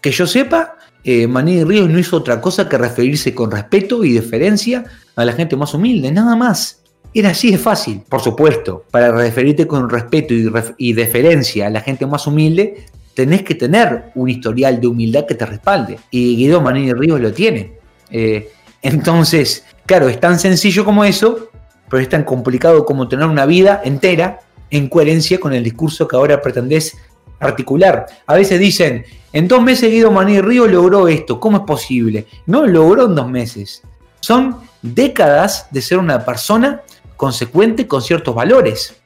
[0.01, 4.13] Que yo sepa, eh, Maní Ríos no hizo otra cosa que referirse con respeto y
[4.13, 6.83] deferencia a la gente más humilde, nada más.
[7.15, 8.87] Era así de fácil, por supuesto.
[8.91, 14.05] Para referirte con respeto y, y deferencia a la gente más humilde, tenés que tener
[14.15, 15.99] un historial de humildad que te respalde.
[16.11, 17.82] Y Guido Manini Ríos lo tiene.
[18.13, 21.49] Eh, entonces, claro, es tan sencillo como eso,
[21.89, 26.17] pero es tan complicado como tener una vida entera en coherencia con el discurso que
[26.17, 26.97] ahora pretendés
[27.41, 28.07] articular.
[28.27, 32.27] A veces dicen, en dos meses Guido Maní Río logró esto, ¿cómo es posible?
[32.47, 33.83] No logró en dos meses.
[34.21, 36.83] Son décadas de ser una persona
[37.17, 38.97] consecuente con ciertos valores,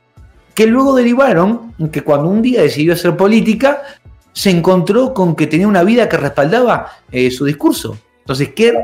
[0.54, 3.82] que luego derivaron en que cuando un día decidió hacer política,
[4.32, 7.98] se encontró con que tenía una vida que respaldaba eh, su discurso.
[8.26, 8.74] Entonces, ¿qué,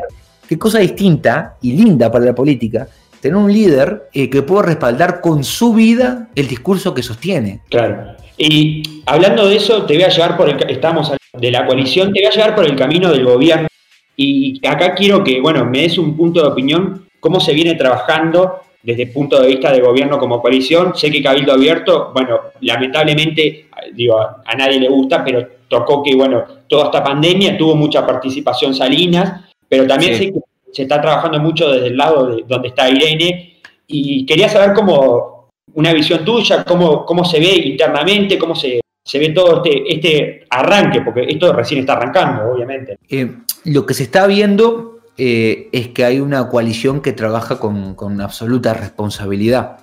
[0.49, 2.87] qué cosa distinta y linda para la política
[3.23, 7.61] tener un líder eh, que pueda respaldar con su vida el discurso que sostiene.
[7.71, 8.17] Claro.
[8.37, 12.21] Y hablando de eso, te voy a llevar por el estamos de la coalición, te
[12.21, 13.69] voy a llevar por el camino del gobierno.
[14.17, 18.63] Y acá quiero que, bueno, me des un punto de opinión, cómo se viene trabajando
[18.83, 20.97] desde el punto de vista de gobierno como coalición.
[20.97, 26.45] Sé que Cabildo Abierto, bueno, lamentablemente, digo, a nadie le gusta, pero tocó que, bueno,
[26.69, 30.35] toda esta pandemia tuvo mucha participación Salinas, pero también
[30.71, 33.55] se está trabajando mucho desde el lado de donde está Irene
[33.87, 39.19] y quería saber cómo, una visión tuya, cómo, cómo se ve internamente, cómo se, se
[39.19, 42.99] ve todo este, este arranque, porque esto recién está arrancando, obviamente.
[43.09, 47.95] Eh, lo que se está viendo eh, es que hay una coalición que trabaja con,
[47.95, 49.79] con, absoluta responsabilidad.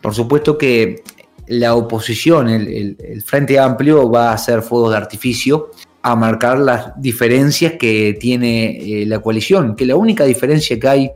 [0.00, 1.04] Por supuesto que
[1.48, 5.70] la oposición, el, Frente Amplio, va a hacer fuegos de artificio
[6.02, 11.10] a marcar las diferencias que tiene eh, la coalición, que la única diferencia que hay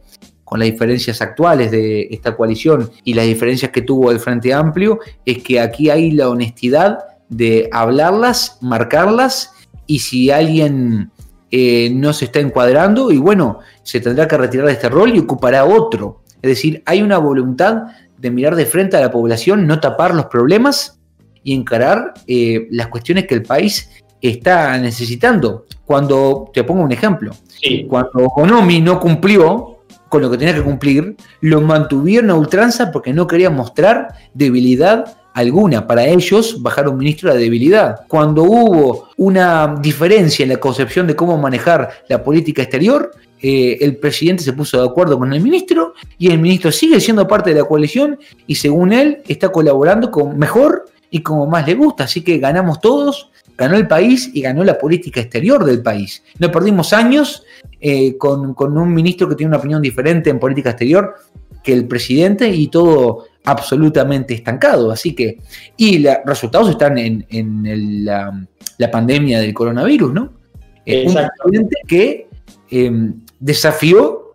[0.45, 4.99] con las diferencias actuales de esta coalición y las diferencias que tuvo el Frente Amplio
[5.25, 6.99] es que aquí hay la honestidad
[7.31, 9.53] de hablarlas, marcarlas
[9.87, 11.11] y si alguien
[11.51, 15.21] eh, no se está encuadrando y bueno, se tendrá que retirar de este rol y
[15.21, 16.23] ocupará otro.
[16.43, 17.85] Es decir, hay una voluntad
[18.23, 21.01] de mirar de frente a la población, no tapar los problemas
[21.43, 25.67] y encarar eh, las cuestiones que el país está necesitando.
[25.85, 27.85] Cuando, te pongo un ejemplo, Sí.
[27.91, 33.13] cuando Bonomi no cumplió con lo que tenía que cumplir, lo mantuvieron a ultranza porque
[33.13, 35.89] no querían mostrar debilidad alguna.
[35.89, 38.03] Para ellos, bajar un ministro de debilidad.
[38.07, 43.11] Cuando hubo una diferencia en la concepción de cómo manejar la política exterior,
[43.43, 47.27] eh, el presidente se puso de acuerdo con el ministro y el ministro sigue siendo
[47.27, 51.75] parte de la coalición y según él está colaborando con mejor y como más le
[51.75, 52.05] gusta.
[52.05, 56.23] Así que ganamos todos, ganó el país y ganó la política exterior del país.
[56.39, 57.45] No perdimos años
[57.81, 61.17] eh, con, con un ministro que tiene una opinión diferente en política exterior
[61.65, 64.93] que el presidente y todo absolutamente estancado.
[64.93, 65.39] Así que,
[65.77, 68.47] y los resultados están en, en el, la,
[68.79, 70.33] la, pandemia del coronavirus, ¿no?
[70.87, 72.29] Eh, un presidente que
[72.71, 74.35] eh, desafió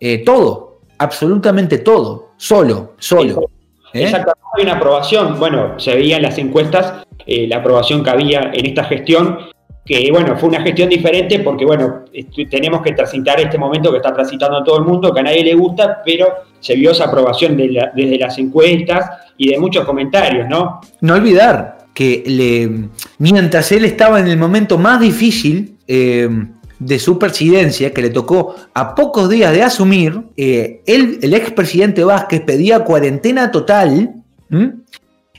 [0.00, 3.48] eh, todo, absolutamente todo, solo, solo.
[3.92, 5.38] Exactamente, hay una aprobación.
[5.38, 9.38] Bueno, se veía en las encuestas eh, la aprobación que había en esta gestión,
[9.84, 12.04] que bueno, fue una gestión diferente porque bueno,
[12.48, 15.54] tenemos que transitar este momento que está transitando todo el mundo, que a nadie le
[15.54, 16.28] gusta, pero
[16.60, 20.80] se vio esa aprobación de la, desde las encuestas y de muchos comentarios, ¿no?
[21.00, 22.88] No olvidar que le,
[23.18, 26.28] mientras él estaba en el momento más difícil eh,
[26.78, 32.42] de su presidencia, que le tocó a pocos días de asumir, eh, el expresidente Vázquez
[32.42, 34.22] pedía cuarentena total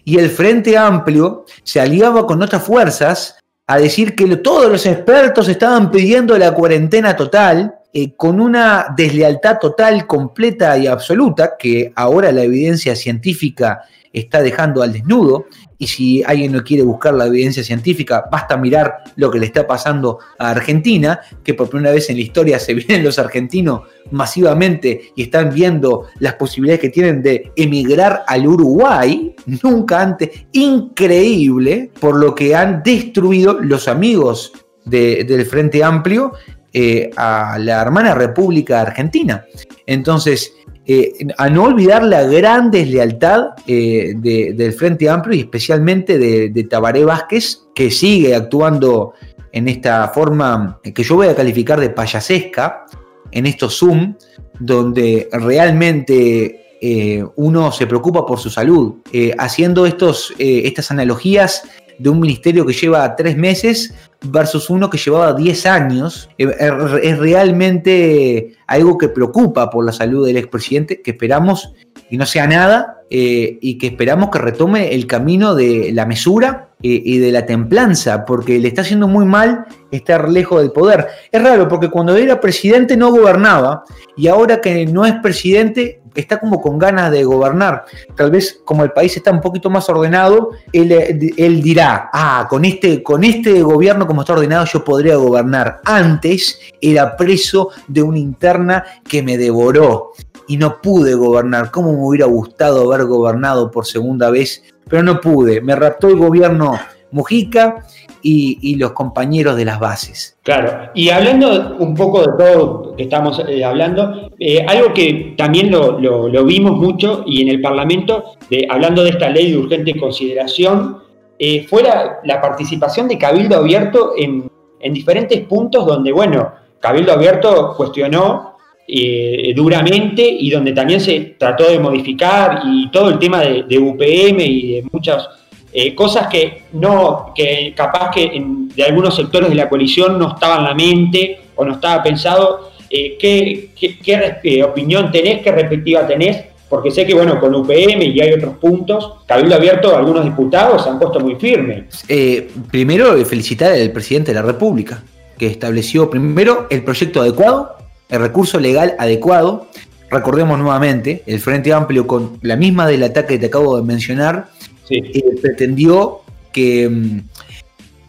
[0.04, 5.48] y el Frente Amplio se aliaba con otras fuerzas a decir que todos los expertos
[5.48, 12.32] estaban pidiendo la cuarentena total eh, con una deslealtad total, completa y absoluta, que ahora
[12.32, 13.84] la evidencia científica
[14.20, 15.46] está dejando al desnudo.
[15.78, 19.68] Y si alguien no quiere buscar la evidencia científica, basta mirar lo que le está
[19.68, 25.12] pasando a Argentina, que por primera vez en la historia se vienen los argentinos masivamente
[25.16, 32.16] y están viendo las posibilidades que tienen de emigrar al Uruguay, nunca antes, increíble, por
[32.16, 34.54] lo que han destruido los amigos
[34.86, 36.34] de, del Frente Amplio
[36.78, 39.46] eh, a la hermana República Argentina.
[39.86, 40.54] Entonces,
[40.88, 46.64] eh, a no olvidar la gran deslealtad eh, de, del Frente Amplio y especialmente de,
[46.70, 49.14] Tabaré Vázquez, que sigue actuando
[49.52, 52.86] en esta forma que yo voy a calificar de payasesca,
[53.32, 54.16] en estos Zoom,
[54.60, 58.96] donde realmente eh, uno se preocupa por su salud,
[59.40, 61.64] haciendo estos, estas analogías
[61.98, 68.56] de un ministerio que lleva tres meses versus uno que llevaba 10 años, es realmente
[68.68, 71.74] algo que preocupa por la salud del expresidente, que esperamos
[72.10, 76.70] que no sea nada eh, y que esperamos que retome el camino de la mesura
[76.82, 81.08] eh, y de la templanza, porque le está haciendo muy mal estar lejos del poder.
[81.32, 83.84] Es raro, porque cuando era presidente no gobernaba
[84.18, 87.86] y ahora que no es presidente está como con ganas de gobernar.
[88.16, 90.92] Tal vez como el país está un poquito más ordenado, él,
[91.38, 95.82] él, dirá, ah, con este, con este gobierno como está ordenado yo podría gobernar.
[95.86, 100.14] Antes era preso de una interna que me devoró
[100.48, 101.72] y no pude gobernar.
[101.72, 104.64] ¿Cómo me hubiera gustado haber gobernado por segunda vez?
[104.90, 105.62] Pero no pude.
[105.62, 106.80] Me raptó el gobierno
[107.12, 107.86] Mujica
[108.22, 110.38] y, los compañeros de las bases.
[110.42, 115.70] Claro, y hablando un poco de todo que estamos eh, hablando, eh, algo que también
[115.70, 116.00] lo,
[116.44, 118.34] vimos mucho y en el Parlamento,
[118.70, 121.06] hablando de esta ley de urgente consideración,
[121.38, 124.50] eh, fue la, participación de Cabildo Abierto en,
[124.94, 128.55] diferentes puntos donde, bueno, Cabildo Abierto cuestionó
[128.88, 134.40] eh, duramente y donde también se trató de modificar y todo el tema de, UPM
[134.40, 135.28] y de muchas
[135.74, 138.42] eh, cosas que no, que capaz que
[138.76, 142.72] de algunos sectores de la coalición no estaba en la mente o no estaba pensado.
[142.90, 145.42] Eh, ¿qué, qué, opinión tenés?
[145.42, 146.44] ¿Qué respectiva tenés?
[146.70, 150.90] Porque sé que, bueno, con UPM y hay otros puntos, Cabildo Abierto, algunos diputados se
[150.90, 152.04] han puesto muy firmes.
[152.08, 155.04] Eh, primero, felicitar al presidente de la República,
[155.38, 157.76] que estableció primero el proyecto adecuado
[158.10, 159.68] el recurso legal adecuado.
[160.10, 164.48] Recordemos nuevamente, el Frente Amplio, con la misma del ataque que te acabo de mencionar,
[164.90, 167.20] eh, pretendió que mm,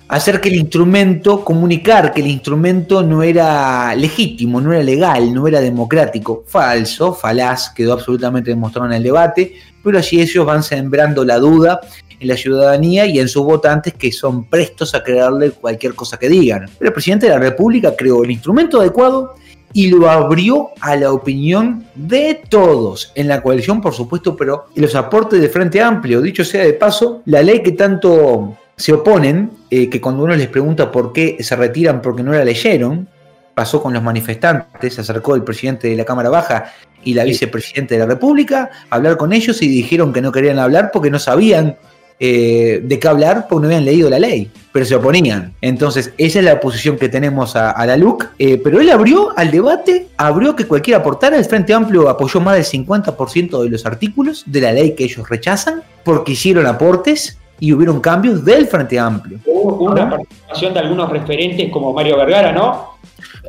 [0.08, 5.48] hacer que el instrumento, comunicar que el instrumento no era legítimo, no era legal, no
[5.48, 6.44] era democrático.
[6.46, 11.80] Falso, falaz, quedó absolutamente demostrado en el debate, pero así ellos van sembrando la duda
[12.18, 16.28] en la ciudadanía y en sus votantes que son prestos a creerle cualquier cosa que
[16.28, 16.66] digan.
[16.78, 19.34] Pero el presidente de la República creó el instrumento adecuado
[19.76, 24.94] y lo abrió a la opinión de todos, en la coalición por supuesto, pero los
[24.94, 26.22] aportes de Frente Amplio.
[26.22, 30.48] Dicho sea de paso, la ley que tanto se oponen, eh, que cuando uno les
[30.48, 33.06] pregunta por qué se retiran porque no la leyeron,
[33.52, 36.72] pasó con los manifestantes, se acercó el presidente de la Cámara Baja
[37.04, 40.58] y la vicepresidenta de la República a hablar con ellos y dijeron que no querían
[40.58, 41.76] hablar porque no sabían
[42.18, 45.52] eh, de qué hablar porque no habían leído la ley, pero se oponían.
[45.60, 48.28] Entonces, esa es la posición que tenemos a, la LUC.
[48.38, 51.36] Eh, pero él abrió al debate, abrió que cualquiera aportara.
[51.36, 55.28] El Frente Amplio apoyó más del 50% de los artículos de la ley que ellos
[55.28, 59.38] rechazan porque hicieron aportes y hubieron cambios del Frente Amplio.
[59.46, 62.96] Hubo una participación de algunos referentes como Mario Vergara, ¿no?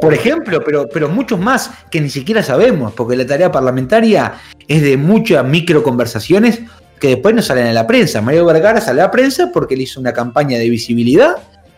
[0.01, 4.33] Por ejemplo, pero, pero muchos más que ni siquiera sabemos, porque la tarea parlamentaria
[4.67, 6.61] es de muchas micro conversaciones
[6.99, 8.21] que después no salen a la prensa.
[8.21, 11.35] Mario Vergara sale a la prensa porque él hizo una campaña de visibilidad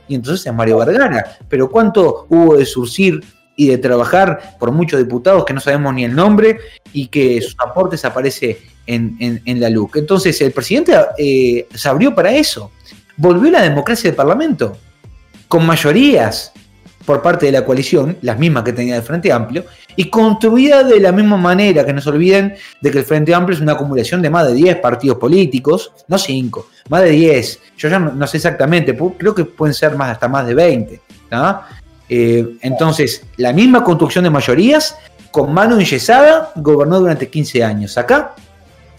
[0.08, 1.38] y entonces es Mario Vergara.
[1.48, 3.24] Pero ¿cuánto hubo de surcir
[3.56, 6.58] y de trabajar por muchos diputados que no sabemos ni el nombre
[6.94, 8.58] y que sus aportes aparecen
[8.88, 9.98] en, la LUC?
[9.98, 12.72] Entonces el presidente eh, se abrió para eso.
[13.18, 14.78] Volvió la democracia del Parlamento
[15.48, 16.54] con mayorías
[17.10, 21.00] por parte de la coalición, las mismas que tenía el Frente Amplio, y construida de
[21.00, 24.22] la misma manera, que no se olviden de que el Frente Amplio es una acumulación
[24.22, 27.60] de más de 10 partidos políticos, no 5, más de 10.
[27.80, 31.02] Yo ya no, sé exactamente, creo que pueden ser más, hasta más de 20.
[32.10, 34.96] Eh, entonces, la misma construcción de mayorías,
[35.32, 37.98] con mano enyesada, gobernó durante 15 años.
[37.98, 38.36] Acá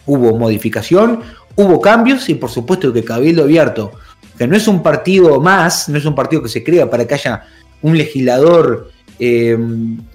[0.05, 1.21] hubo modificación,
[1.55, 3.93] hubo cambios y por supuesto que Cabildo Abierto,
[4.37, 7.15] que no es un partido más, no es un partido que se crea para que
[7.15, 7.45] haya
[7.83, 9.59] un legislador eh,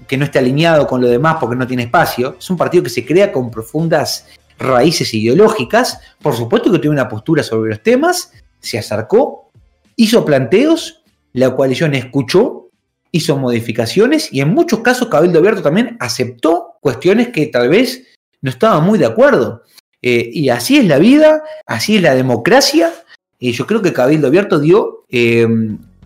[0.06, 2.36] que no esté alineado con lo demás porque no tiene espacio.
[2.38, 4.26] Es un partido que se crea con profundas
[4.58, 6.00] raíces ideológicas.
[6.20, 9.50] Por supuesto que tiene una postura sobre los temas, se acercó,
[9.96, 11.02] hizo planteos,
[11.32, 12.70] la coalición escuchó,
[13.12, 18.02] hizo modificaciones y en muchos casos Cabildo Abierto también aceptó cuestiones que tal vez
[18.42, 19.62] no estaban muy de acuerdo.
[20.02, 22.92] Eh, y así es la vida, así es la democracia.
[23.38, 25.46] Y yo creo que Cabildo Abierto dio, eh,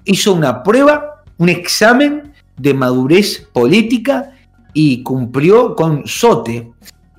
[0.04, 1.09] hizo una prueba
[1.40, 4.32] un examen de madurez política
[4.74, 6.68] y cumplió con Sote.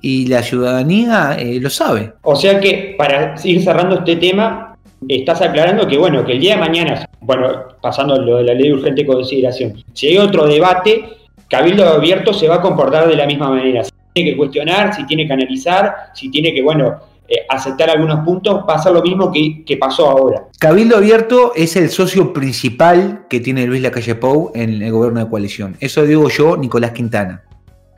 [0.00, 2.14] Y la ciudadanía eh, lo sabe.
[2.22, 4.76] O sea que, para ir cerrando este tema,
[5.08, 7.50] estás aclarando que, bueno, que el día de mañana, bueno,
[7.80, 11.04] pasando lo de la ley de urgente consideración, si hay otro debate,
[11.48, 13.84] Cabildo Abierto se va a comportar de la misma manera.
[13.84, 16.98] Si tiene que cuestionar, si tiene que analizar, si tiene que, bueno,
[17.32, 20.48] eh, aceptar algunos puntos, pasa lo mismo que, pasó ahora.
[20.58, 25.30] Cabildo Abierto es el socio principal que tiene Luis Lacalle Pou en el gobierno de
[25.30, 25.76] coalición.
[25.80, 27.42] Eso digo yo, Nicolás Quintana.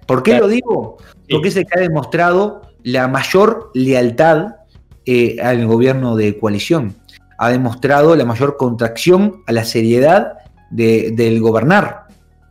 [0.07, 0.99] ¿Por qué lo digo?
[1.29, 4.57] Porque es el que ha demostrado la mayor lealtad
[5.05, 6.95] eh, al gobierno de coalición.
[7.39, 10.35] Ha demostrado la mayor contracción a la seriedad
[10.71, 12.05] del gobernar.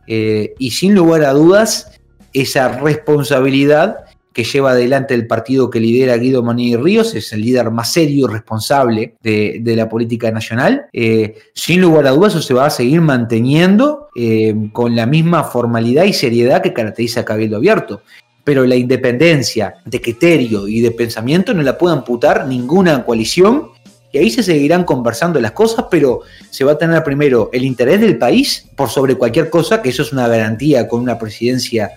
[0.06, 1.98] Eh, y sin lugar a dudas,
[2.34, 4.04] esa responsabilidad
[4.34, 8.26] que lleva adelante el partido que lidera Guido Manini Ríos, es el líder más serio
[8.26, 10.86] y responsable de, la política nacional.
[10.92, 15.44] Eh, sin lugar a dudas, eso se va a seguir manteniendo eh, con la misma
[15.44, 18.02] formalidad y seriedad que caracteriza a Cabildo Abierto.
[18.42, 23.68] Pero la independencia de criterio y de pensamiento no la puede amputar ninguna coalición
[24.10, 26.20] y ahí se seguirán conversando las cosas, pero
[26.50, 30.02] se va a tener primero el interés del país por sobre cualquier cosa, que eso
[30.02, 31.92] es una garantía con una presidencia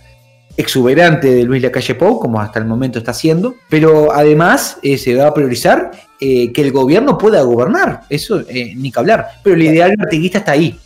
[0.57, 5.15] exuberante de Luis Lacalle Pou, como hasta el momento está haciendo, pero además eh, se
[5.15, 9.55] va a priorizar eh, que el gobierno pueda gobernar, eso eh, ni que hablar, pero
[9.55, 10.77] el ideal artiguista está ahí,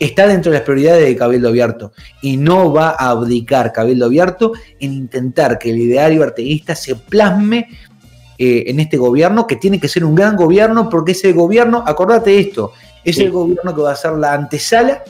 [0.00, 1.92] está dentro de las prioridades de Cabildo Abierto.
[2.22, 7.68] Y no va a abdicar Cabildo Abierto en intentar que el ideario artiguista se plasme
[8.40, 12.72] en este gobierno, que tiene que ser un gran gobierno, porque ese gobierno, acordate esto,
[13.04, 15.02] es el gobierno que va a ser la antesala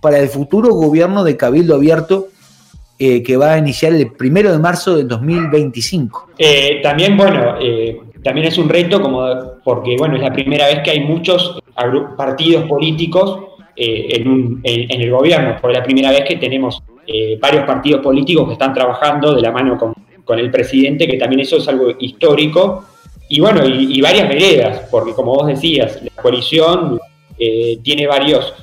[0.00, 2.28] para el futuro gobierno de Cabildo Abierto
[2.98, 6.30] eh, que va a iniciar el primero de marzo del 2025.
[6.38, 9.22] Eh, también, bueno, eh, también es un reto como
[9.62, 11.60] porque, bueno, es la primera vez que hay muchos
[12.16, 13.40] partidos políticos
[13.76, 16.82] en, el gobierno, por la primera vez que tenemos
[17.38, 21.58] varios partidos políticos que están trabajando de la mano con, el presidente, que también eso
[21.58, 22.86] es algo histórico.
[23.28, 26.98] Y bueno, y, varias veredas, porque como vos decías, la coalición
[27.82, 28.54] tiene varios,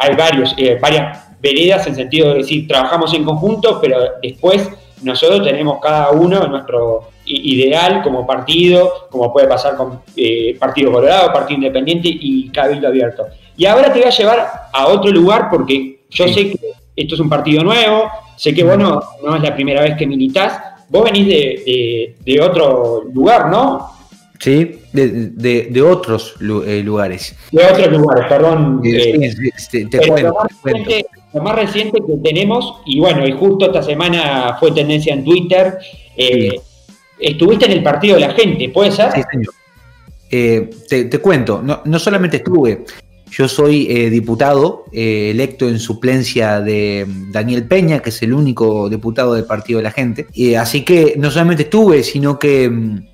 [0.00, 4.70] hay varios, varias veredas en sentido de decir, trabajamos en conjunto, pero después
[5.02, 11.32] nosotros tenemos cada uno nuestro ideal como partido, como puede pasar con eh, Partido Colorado,
[11.32, 13.26] Partido Independiente y Cabildo Abierto.
[13.56, 16.58] Y ahora te voy a llevar a otro lugar porque yo sé que
[16.96, 20.06] esto es un partido nuevo, sé que vos no, no es la primera vez que
[20.06, 23.90] militás, vos venís de, otro lugar, ¿no?
[24.38, 27.36] Sí, de, otros eh, lugares.
[27.50, 28.82] De otros lugares, perdón.
[28.84, 29.30] Eh,
[29.70, 30.34] te, cuento,
[31.32, 35.78] lo, más reciente, que tenemos, y bueno, y justo esta semana fue tendencia en Twitter,
[36.16, 36.60] eh,
[37.18, 39.12] estuviste en el partido de la gente, ¿puede ser?
[39.12, 39.54] Sí, señor.
[40.88, 42.84] te, cuento, no, no solamente estuve,
[43.32, 48.34] yo soy eh, diputado eh, electo en suplencia de mm, Daniel Peña, que es el
[48.34, 50.26] único diputado del Partido de la Gente.
[50.58, 53.06] así que no solamente estuve, sino que mm,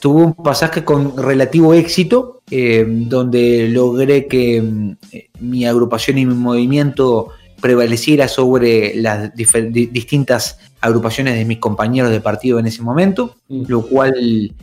[0.00, 4.96] tuve un pasaje con relativo éxito, eh, donde logré que mm,
[5.40, 7.28] mi agrupación y mi movimiento
[7.66, 14.54] prevaleciera sobre las distintas agrupaciones de mis compañeros de partido en ese momento, lo cual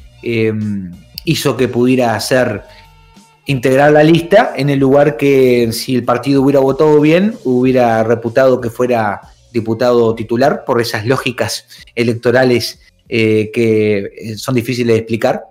[1.25, 2.61] hizo que pudiera hacer
[3.45, 8.61] integrar la lista en el lugar que si el partido hubiera votado bien, hubiera reputado
[8.61, 9.19] que fuera
[9.51, 12.79] diputado titular por esas lógicas electorales
[13.09, 15.43] eh, que eh, son difíciles de explicar.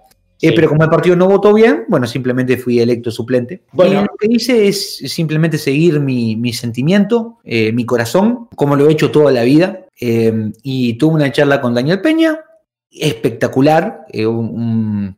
[0.42, 3.62] Eh, pero como el partido no votó bien, bueno, simplemente fui electo suplente.
[3.72, 9.10] Bueno, lo que hice es simplemente seguir mi, sentimiento, mi corazón, como lo he hecho
[9.10, 9.86] toda la vida.
[10.00, 12.40] y tuve una charla con Daniel Peña,
[12.92, 15.16] espectacular, eh, un,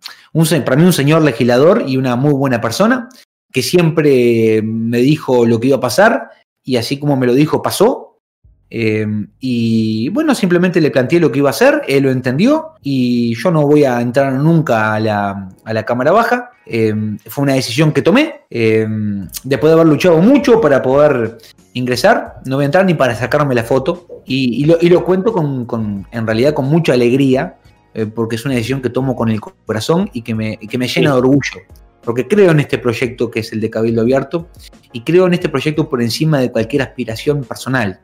[0.64, 3.08] para mí un señor legislador y una muy buena persona,
[3.52, 6.30] que siempre me dijo lo que iba a pasar
[6.62, 8.03] y así como me lo dijo pasó.
[8.76, 9.06] Eh,
[9.38, 13.52] y bueno, simplemente le planteé lo que iba a hacer, él lo entendió y yo
[13.52, 16.50] no voy a entrar nunca a la, a la Cámara Baja.
[16.66, 16.92] Eh,
[17.26, 21.38] fue una decisión que tomé después de haber luchado mucho para poder
[21.74, 22.40] ingresar.
[22.46, 26.52] No voy a entrar ni para sacarme la foto y, lo, cuento con, en realidad
[26.52, 27.58] con mucha alegría
[27.94, 30.88] eh, porque es una decisión que tomo con el corazón y que me, que me
[30.88, 31.60] llena de orgullo.
[32.02, 34.48] Porque creo en este proyecto que es el de Cabildo Abierto
[34.92, 38.00] y creo en este proyecto por encima de cualquier aspiración personal.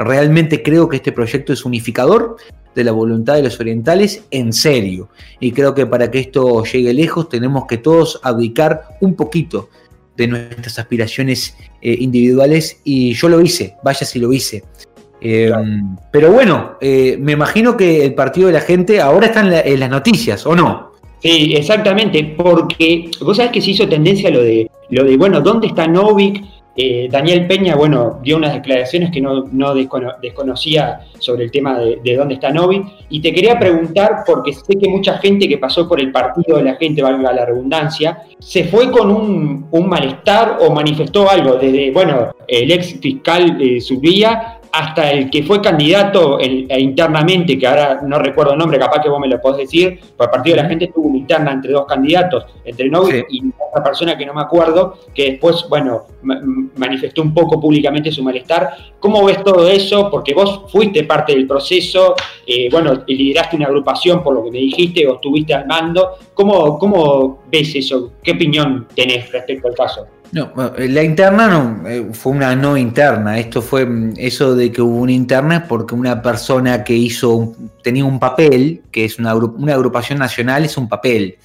[0.00, 2.36] Realmente creo que este proyecto es unificador
[2.74, 5.10] de la voluntad de los orientales en serio.
[5.40, 9.68] Y creo que para que esto llegue lejos tenemos que todos abdicar un poquito
[10.16, 14.64] de nuestras aspiraciones eh, individuales y yo lo hice, vaya si lo hice.
[15.20, 15.52] Eh,
[16.10, 19.90] pero bueno, eh, me imagino que el partido de la gente ahora está en, las
[19.90, 20.92] noticias, ¿o no?
[21.20, 25.66] Sí, exactamente, porque vos sabés que se hizo tendencia lo de, lo de bueno, ¿dónde
[25.66, 26.42] está Novik?
[26.82, 29.74] Eh, Daniel Peña, bueno, dio unas declaraciones que no,
[30.22, 32.86] desconocía sobre el tema de, dónde está Novik.
[33.10, 36.62] Y te quería preguntar, porque sé que mucha gente que pasó por el partido de
[36.62, 42.30] la gente, valga la redundancia, se fue con un, malestar o manifestó algo, desde, bueno,
[42.48, 48.52] el ex fiscal subía hasta el que fue candidato e internamente, que ahora no recuerdo
[48.52, 50.90] el nombre, capaz que vos me lo podés decir, por el partido de la gente
[50.94, 54.98] tuvo una interna entre dos candidatos, entre Novik y otra persona que no me acuerdo,
[55.14, 56.06] que después, bueno,
[56.76, 58.70] manifestó un poco públicamente su malestar.
[58.98, 60.10] ¿Cómo ves todo eso?
[60.10, 62.14] Porque vos fuiste parte del proceso,
[62.46, 66.10] eh, bueno, lideraste una agrupación por lo que me dijiste, o estuviste al mando.
[66.34, 68.12] ¿Cómo, ¿Cómo ves eso?
[68.22, 70.06] ¿Qué opinión tenés respecto al caso?
[70.32, 73.38] No, la interna no, eh, fue una no interna.
[73.38, 77.52] Esto fue mm, eso de que hubo una interna es porque una persona que hizo,
[77.82, 81.36] tenía un papel, que es una, una agrupación nacional, es un papel.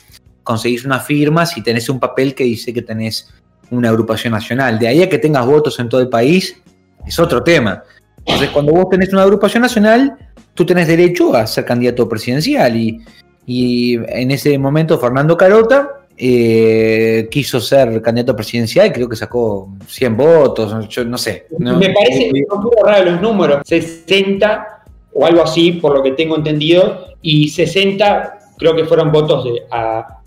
[0.45, 3.33] Conseguís una firma si tenés un papel que dice que tenés
[3.71, 4.79] una agrupación nacional.
[4.79, 6.61] De ahí a que tengas votos en todo el país,
[7.05, 7.83] es otro tema.
[8.19, 10.17] Entonces, cuando vos tenés una agrupación nacional,
[10.53, 12.77] tú tenés derecho a ser candidato presidencial.
[12.77, 13.01] Y,
[13.45, 20.15] y en ese momento, Fernando Carota eh, quiso ser candidato presidencial, creo que sacó 100
[20.15, 21.47] votos, yo no sé.
[21.59, 24.83] Me parece que son raro los números, 60
[25.13, 30.21] o algo así, por lo que tengo entendido, y 60 creo que fueron votos a,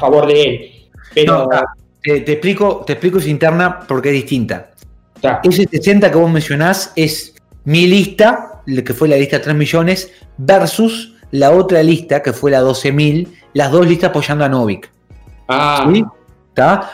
[0.00, 0.70] favor de él.
[1.14, 1.48] Pero...
[2.02, 4.70] te, explico, te explico esa interna porque es distinta.
[5.44, 7.34] Ese 60 que vos mencionás es
[7.64, 12.62] mi lista, que fue la lista 3 millones, versus la otra lista, que fue la
[12.62, 14.90] 12.000, las dos listas apoyando a Novik.
[15.48, 15.90] Ah.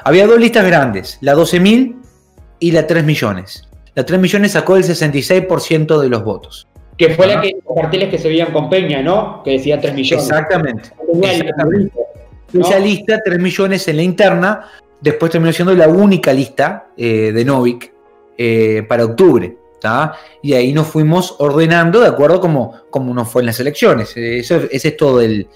[0.04, 1.96] Había dos listas grandes, la 12.000
[2.60, 3.68] y la 3 millones.
[3.94, 6.68] La 3 millones sacó el 66% de los votos.
[6.96, 9.42] Que fue la que los carteles que se veían con Peña, ¿no?
[9.42, 10.24] Que decía 3 millones.
[10.24, 10.90] Exactamente.
[12.52, 14.70] Esa lista, 3 millones en la interna,
[15.00, 17.92] después terminó siendo la única lista eh, de Novik
[18.36, 19.56] eh, para octubre.
[20.42, 24.16] Y ahí nos fuimos ordenando de acuerdo como, como nos fue en las elecciones.
[24.16, 25.48] Eso, ese es todo el,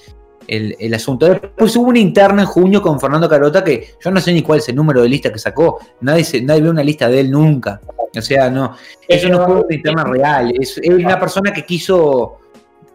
[0.47, 1.28] el, asunto.
[1.28, 4.61] Después hubo una interna en junio con Fernando Carota que yo no sé ni cuál
[4.61, 5.78] es el número de lista que sacó.
[6.01, 7.80] Nadie, nadie ve una lista de él nunca.
[8.16, 8.76] O sea, no,
[9.09, 10.53] eso no fue una interna real.
[10.61, 12.38] Es, es una persona que quiso,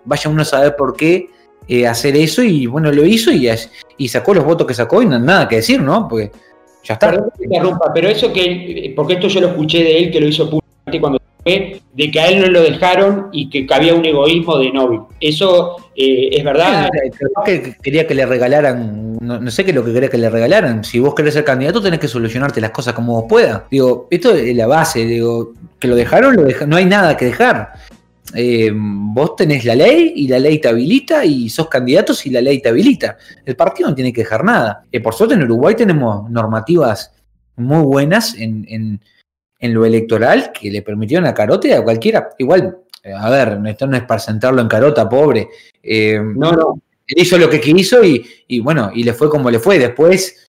[0.06, 1.30] vaya uno a saber por qué,
[1.68, 3.50] eh, hacer eso y bueno, lo hizo y,
[3.98, 6.08] y sacó los votos que sacó y no nada que decir, ¿no?
[6.08, 6.32] Porque
[6.84, 7.12] ya está.
[7.12, 10.28] Perdón que interrumpa, pero eso que, porque esto yo lo escuché de él que lo
[10.28, 14.06] hizo públicamente cuando fue, de que a él no lo dejaron y que había un
[14.06, 15.02] egoísmo de Novik.
[15.20, 16.90] Eso eh, es verdad.
[17.44, 20.84] que quería que le regalaran, no, sé qué es lo que quería que le regalaran.
[20.84, 23.64] Si vos querés ser candidato, tenés que solucionarte las cosas como vos puedas.
[23.70, 27.26] Digo, esto es la base, digo, que lo dejaron, lo deja, no hay nada que
[27.26, 27.74] dejar.
[28.34, 32.42] Eh, vos tenés la ley y la ley te habilita y sos candidato si la
[32.42, 33.18] ley te habilita.
[33.46, 34.84] El partido no tiene que dejar nada.
[34.92, 37.14] Eh, por suerte en Uruguay tenemos normativas
[37.56, 39.00] muy buenas en,
[39.60, 42.30] lo electoral que le permitieron a Carote a cualquiera.
[42.38, 45.48] Igual, eh, a ver, esto no es para sentarlo en carota, pobre.
[45.84, 46.82] no, no.
[47.08, 49.80] Él hizo lo que quiso y, y bueno, y le fue como le fue.
[49.80, 50.50] Después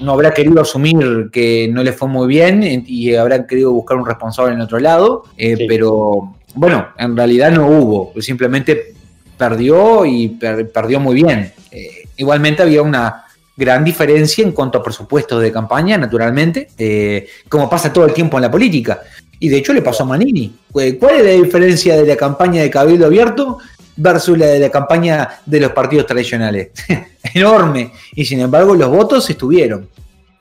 [0.00, 4.06] no habrá querido asumir que no le fue muy bien y habrá querido buscar un
[4.06, 5.24] responsable en otro lado,
[5.68, 8.94] pero bueno, en realidad no hubo, simplemente
[9.36, 11.52] perdió y perdió muy bien.
[11.70, 13.24] Eh, igualmente había una
[13.56, 18.36] gran diferencia en cuanto a presupuestos de campaña, naturalmente, eh, como pasa todo el tiempo
[18.38, 19.02] en la política.
[19.38, 20.52] Y de hecho le pasó a Manini.
[20.80, 23.58] Eh, ¿Cuál es la diferencia de la campaña de Cabildo Abierto
[23.96, 26.70] versus la de la campaña de los partidos tradicionales?
[27.34, 27.92] Enorme.
[28.14, 29.88] Y sin embargo los votos estuvieron.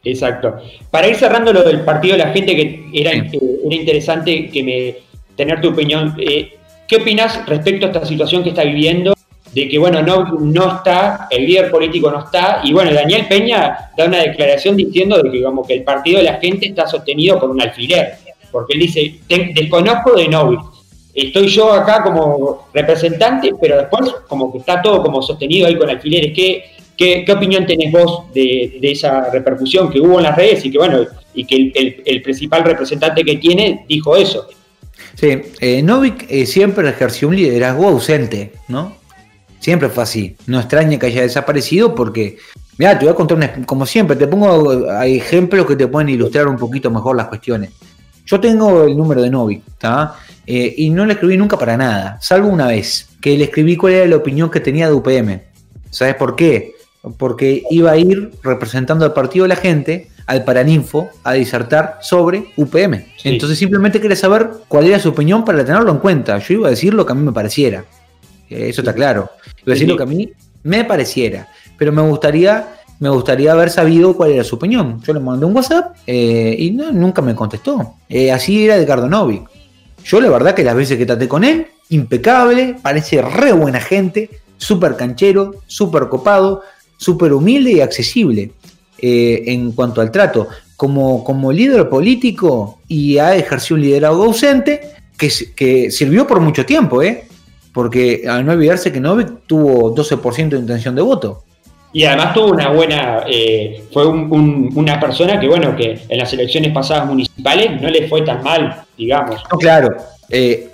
[0.04, 0.58] Exacto.
[0.92, 3.26] Para ir cerrando lo del partido la gente, que era, era
[3.70, 4.96] interesante que me
[5.36, 6.16] tener tu opinión.
[6.20, 6.58] Eh,
[6.88, 9.14] ¿Qué opinas respecto a esta situación que está viviendo?
[9.54, 13.92] De que, bueno, no, no está, el líder político no está, y bueno, Daniel Peña
[13.96, 17.40] da una declaración diciendo de que como que el partido de la gente está sostenido
[17.40, 18.16] por un alfiler,
[18.52, 19.20] porque él dice,
[19.54, 20.60] desconozco de Novik,
[21.14, 25.90] estoy yo acá como representante, pero después como que está todo como sostenido ahí con
[25.90, 26.34] alfileres.
[26.34, 26.64] ¿Qué,
[26.98, 31.06] qué, opinión tenés vos de, esa repercusión que hubo en las redes y que bueno,
[31.36, 34.48] y que el principal representante que tiene dijo eso?
[35.16, 38.96] Sí, eh, Novik eh, siempre ejerció un liderazgo ausente, ¿no?
[39.60, 40.36] Siempre fue así.
[40.48, 42.38] No extraña que haya desaparecido porque,
[42.78, 46.48] mira, te voy a contar una, como siempre, te pongo ejemplos que te pueden ilustrar
[46.48, 47.72] un poquito mejor las cuestiones.
[48.26, 50.16] Yo tengo el número de Novik, ¿está?
[50.46, 53.94] Eh, y no le escribí nunca para nada, salvo una vez, que le escribí cuál
[53.94, 55.42] era la opinión que tenía de UPM.
[55.90, 56.74] ¿Sabes por qué?
[57.18, 62.46] Porque iba a ir representando al partido de la gente al Paraninfo a disertar sobre
[62.56, 63.06] UPM.
[63.24, 66.38] Entonces simplemente quería saber cuál era su opinión para tenerlo en cuenta.
[66.40, 67.86] Yo iba a decir lo que a mí me pareciera.
[68.50, 69.30] Eso está claro.
[69.66, 70.32] Iba a decir lo que a mí
[70.64, 71.48] me pareciera.
[71.78, 72.68] Pero me gustaría,
[73.00, 75.02] me gustaría haber sabido cuál era su opinión.
[75.04, 77.96] Yo le mandé un WhatsApp eh, y nunca me contestó.
[78.08, 79.50] Eh, así era de Cardonovic.
[80.06, 84.30] Yo la verdad que las veces que traté con él, impecable, parece re buena gente,
[84.58, 86.62] súper canchero, súper copado,
[87.04, 88.52] súper humilde y accesible.
[89.06, 90.48] Eh, en cuanto al trato.
[90.78, 94.80] Como, como líder político y ha ejercido un liderazgo ausente
[95.18, 97.26] que, que sirvió por mucho tiempo, ¿eh?
[97.74, 101.44] porque al no olvidarse que Novik tuvo 12% de intención de voto.
[101.92, 106.72] Y además tuvo una buena, eh, fue una persona que, bueno, que en las elecciones
[106.72, 109.44] pasadas municipales no le fue tan mal, digamos.
[109.60, 109.90] claro,
[110.30, 110.70] eh,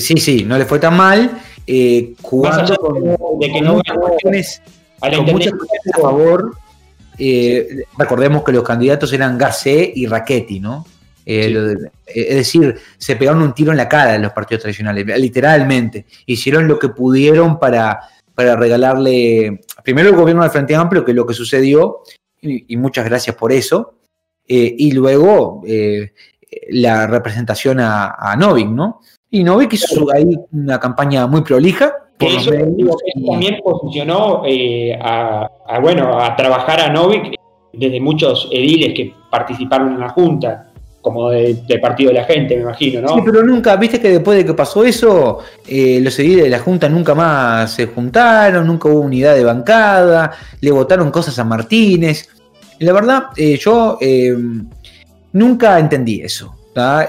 [0.00, 1.38] sí, sí, no le fue tan mal,
[2.22, 3.82] jugando con, de que no
[4.98, 5.52] cuestiones, con muchas
[5.94, 6.64] a favor
[7.18, 10.86] eh, recordemos que los candidatos eran Garcé y Raquetti, ¿no?
[11.26, 11.74] Eh,
[12.06, 16.06] es decir, se pegaron un tiro en la cara de los partidos tradicionales, literalmente.
[16.26, 18.00] Hicieron lo que pudieron para,
[18.34, 22.00] para regalarle, primero el gobierno del Frente Amplio, que es lo que sucedió,
[22.42, 23.94] y, muchas gracias por eso,
[24.46, 25.62] eh, y luego
[26.68, 29.00] la representación a, a Novik, ¿no?
[29.30, 32.50] Y Novik hizo ahí una campaña muy prolija, que eso,
[33.26, 35.48] también posicionó eh, a,
[35.80, 37.34] bueno, a trabajar a Novik
[37.72, 42.62] desde muchos ediles que participaron en la Junta, como de, partido de la gente, me
[42.62, 43.16] imagino, ¿no?
[43.16, 46.60] Sí, pero nunca, viste que después de que pasó eso, eh, los ediles de la
[46.60, 52.28] Junta nunca más se juntaron, nunca hubo unidad de bancada, le votaron cosas a Martínez.
[52.78, 53.98] La verdad, eh, yo
[55.32, 56.54] nunca entendí eso.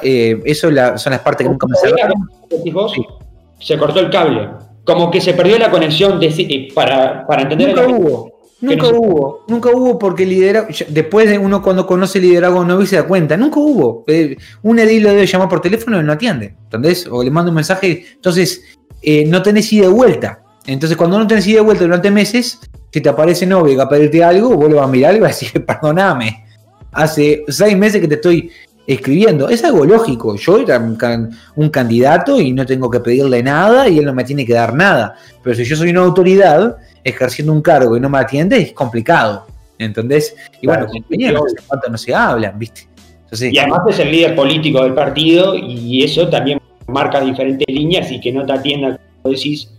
[0.04, 2.30] eso son las partes que nunca me salieron.
[3.60, 4.50] Se cortó el cable
[4.86, 8.32] como que se perdió la conexión de, para, para entender nunca hubo
[8.62, 13.04] nunca hubo nunca hubo porque liderazgo después de uno cuando conoce liderazgo no se da
[13.04, 13.36] cuenta.
[13.36, 14.04] Nunca hubo.
[14.08, 17.08] Eh, un edil lo debe llamar por teléfono y no atiende ¿entendés?
[17.08, 18.06] o le manda un mensaje.
[18.14, 18.64] Entonces
[19.02, 20.42] eh, no tenés ida de vuelta.
[20.66, 22.60] Entonces cuando no tenés ida de vuelta durante meses
[22.96, 25.40] si te aparece novia a pedirte algo vos le vas a mirar y vas a
[25.40, 26.46] decir perdoname
[26.94, 28.50] hace seis meses que te estoy
[28.88, 29.50] escribiendo.
[29.50, 30.36] Es algo lógico.
[30.36, 34.46] Yo era un, candidato y no tengo que pedirle nada y él no me tiene
[34.46, 35.16] que dar nada.
[35.44, 39.46] Pero si yo soy una autoridad ejerciendo un cargo y no me atiende, es complicado.
[39.78, 40.36] ¿Entendés?
[40.62, 41.54] Y bueno, compañeros,
[41.92, 42.88] no se hablan, ¿viste?
[43.42, 48.22] Y además es el líder político del partido y eso también marca diferentes líneas y
[48.22, 49.70] que no te atienda, como decís,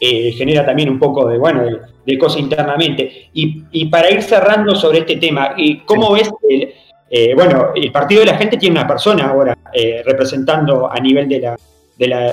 [0.00, 1.64] eh, genera también un poco de, bueno,
[2.06, 3.28] de, cosa internamente.
[3.32, 5.54] Y, para ir cerrando sobre este tema,
[5.86, 6.72] ¿cómo ves el,
[7.14, 11.28] eh, bueno, el Partido de la Gente tiene una persona ahora eh, representando a nivel
[11.28, 11.56] de la,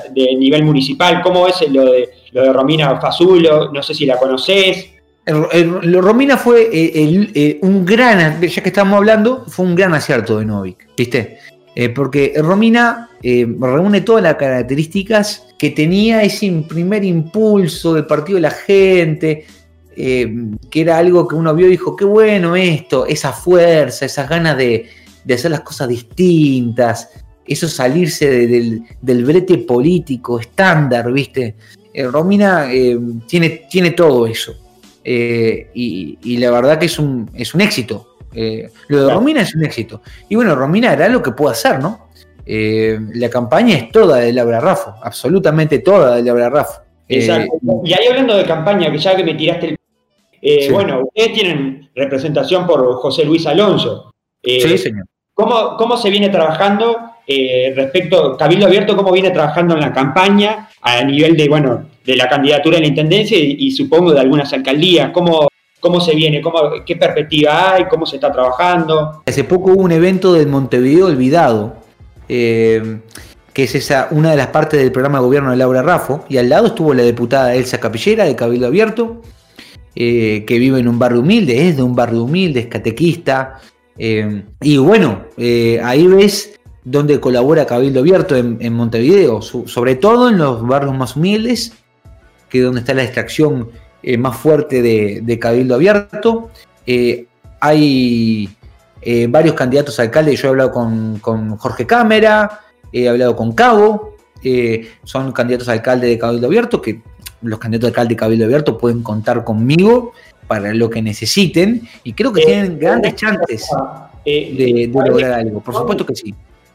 [0.10, 1.22] de nivel municipal.
[1.22, 3.74] ¿Cómo es lo de, lo de Romina Fazulo?
[3.74, 4.90] No sé si la conoces.
[5.26, 11.40] Romina fue un gran, ya que estamos hablando, fue un gran acierto de Novik, ¿viste?
[11.94, 18.52] porque Romina reúne todas las características que tenía ese primer impulso del partido de la
[18.52, 19.46] gente,
[20.02, 20.34] eh,
[20.72, 24.56] que era algo que uno vio y dijo, qué bueno esto, esa fuerza, esas ganas
[24.56, 24.86] de,
[25.30, 27.10] hacer las cosas distintas,
[27.46, 31.56] eso salirse del, brete político estándar, ¿viste?
[31.94, 32.98] Eh, Romina eh,
[33.28, 34.56] tiene, tiene todo eso.
[35.04, 38.16] Y, la verdad que es un, es un éxito.
[38.88, 40.02] lo de Romina es un éxito.
[40.30, 42.08] Y bueno, Romina era lo que puede hacer, ¿no?
[42.46, 46.84] la campaña es toda de Laura Raffo, absolutamente toda de Laura Raffo.
[47.10, 47.60] Exacto.
[47.84, 49.79] y ahí hablando de campaña, que ya que me tiraste el
[50.42, 54.14] eh, bueno, ustedes tienen representación por José Luis Alonso.
[54.42, 55.06] Eh, sí, señor.
[55.34, 61.04] ¿cómo, se viene trabajando eh, respecto, Cabildo Abierto, cómo viene trabajando en la campaña a
[61.04, 65.12] nivel de, bueno, de la candidatura a la Intendencia y, supongo de algunas alcaldías?
[65.12, 65.48] ¿Cómo,
[65.80, 66.42] cómo se viene?
[66.42, 67.86] Cómo, ¿Qué perspectiva hay?
[67.86, 69.24] ¿Cómo se está trabajando?
[69.26, 71.78] Hace poco hubo un evento del Montevideo Olvidado,
[72.28, 73.02] que
[73.56, 76.50] es esa, una de las partes del programa de gobierno de Laura Raffo, y al
[76.50, 79.22] lado estuvo la diputada Elsa Capillera de Cabildo Abierto,
[79.96, 83.60] eh, que vive en un barrio humilde, es de un barrio humilde, es catequista.
[83.98, 90.38] Eh, y bueno, eh, ahí ves donde colabora Cabildo Abierto en, Montevideo, sobre todo en
[90.38, 91.74] los barrios más humildes,
[92.50, 93.70] que es donde está la extracción
[94.18, 96.50] más fuerte de, Cabildo Abierto.
[97.60, 98.50] hay
[99.28, 102.62] varios candidatos a alcalde, yo he hablado con, con Jorge Cámara,
[102.92, 104.16] he hablado con Cabo,
[105.04, 107.02] son candidatos a alcalde de Cabildo Abierto que
[107.42, 110.14] los candidatos de alcalde y cabildo abierto pueden contar conmigo
[110.48, 113.70] para lo que necesiten y creo que eh, tienen grandes chances
[114.26, 115.62] eh, de, lograr algo.
[115.62, 116.34] Por supuesto que sí.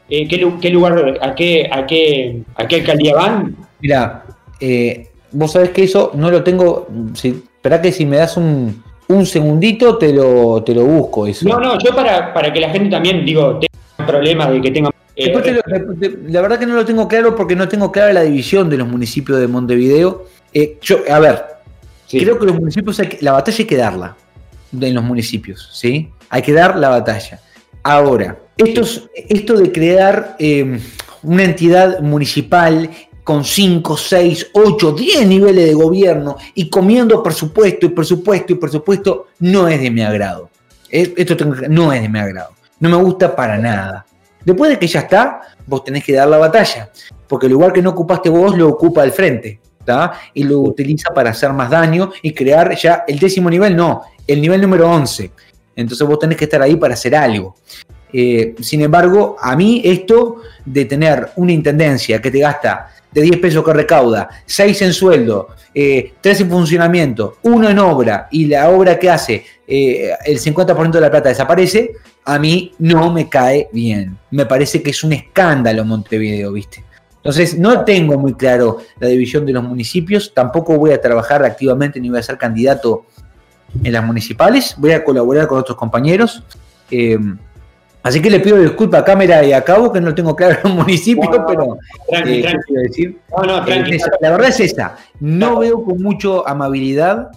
[0.09, 3.55] Eh, ¿qué, lugar, a qué, a qué, a qué alcaldía van?
[3.81, 4.23] Mira,
[5.31, 6.87] vos sabés que eso no lo tengo.
[7.13, 11.27] Si, espera que si me das un, un segundito te lo, te lo busco.
[11.27, 11.47] Eso.
[11.47, 14.91] No, no, yo para, para que la gente también, digo, tenga problemas de que tenga
[15.17, 18.87] la verdad que no lo tengo claro porque no tengo clara la división de los
[18.87, 20.25] municipios de Montevideo
[20.57, 21.43] eh, yo, a ver,
[22.09, 24.15] creo que los municipios, la batalla hay que darla
[24.71, 26.09] en los municipios, ¿sí?
[26.29, 27.41] Hay que dar la batalla.
[27.83, 30.79] Ahora, esto de crear em,
[31.23, 32.89] una entidad municipal
[33.25, 39.27] con 5, 6, 8, 10 niveles de gobierno y comiendo presupuesto y presupuesto y presupuesto,
[39.39, 40.49] no es de mi agrado.
[40.89, 41.35] Esto
[41.67, 42.51] no es de mi agrado.
[42.79, 44.05] No me gusta para nada.
[44.45, 46.91] Después de que ya está, vos tenés que dar la batalla.
[47.27, 49.59] Porque el lugar que no ocupaste vos lo ocupa el frente
[50.33, 54.41] y lo utiliza para hacer más daño y crear ya el décimo nivel, no, el
[54.41, 55.31] nivel número 11.
[55.75, 57.55] Entonces vos tenés que estar ahí para hacer algo.
[58.11, 63.39] Eh, sin embargo, a mí esto de tener una intendencia que te gasta de 10
[63.39, 68.69] pesos que recauda, 6 en sueldo, eh, 3 en funcionamiento, 1 en obra y la
[68.69, 71.91] obra que hace eh, el 50% de la plata desaparece,
[72.25, 74.17] a mí no me cae bien.
[74.31, 76.83] Me parece que es un escándalo Montevideo, ¿viste?
[77.17, 81.99] Entonces, no tengo muy claro la división de los municipios, tampoco voy a trabajar activamente
[81.99, 83.05] ni voy a ser candidato
[83.83, 86.43] en las municipales, voy a colaborar con otros compañeros.
[86.91, 87.17] Eh,
[88.03, 90.69] así que le pido disculpas a Cámara y a Cabo que no tengo claro en
[90.69, 92.57] los municipios, pero tranqui, eh,
[92.87, 93.17] decir?
[93.43, 97.31] Eh, la verdad es esa, no veo con mucho amabilidad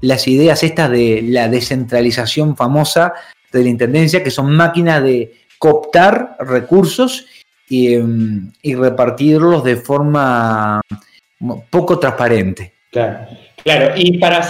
[0.00, 3.14] las ideas estas de la descentralización famosa
[3.52, 7.26] de la Intendencia, que son máquinas de cooptar recursos
[7.70, 10.82] Em, y, repartirlos de forma
[11.70, 12.72] poco transparente.
[12.90, 13.26] Claro,
[13.62, 13.94] claro.
[13.96, 14.46] Y para,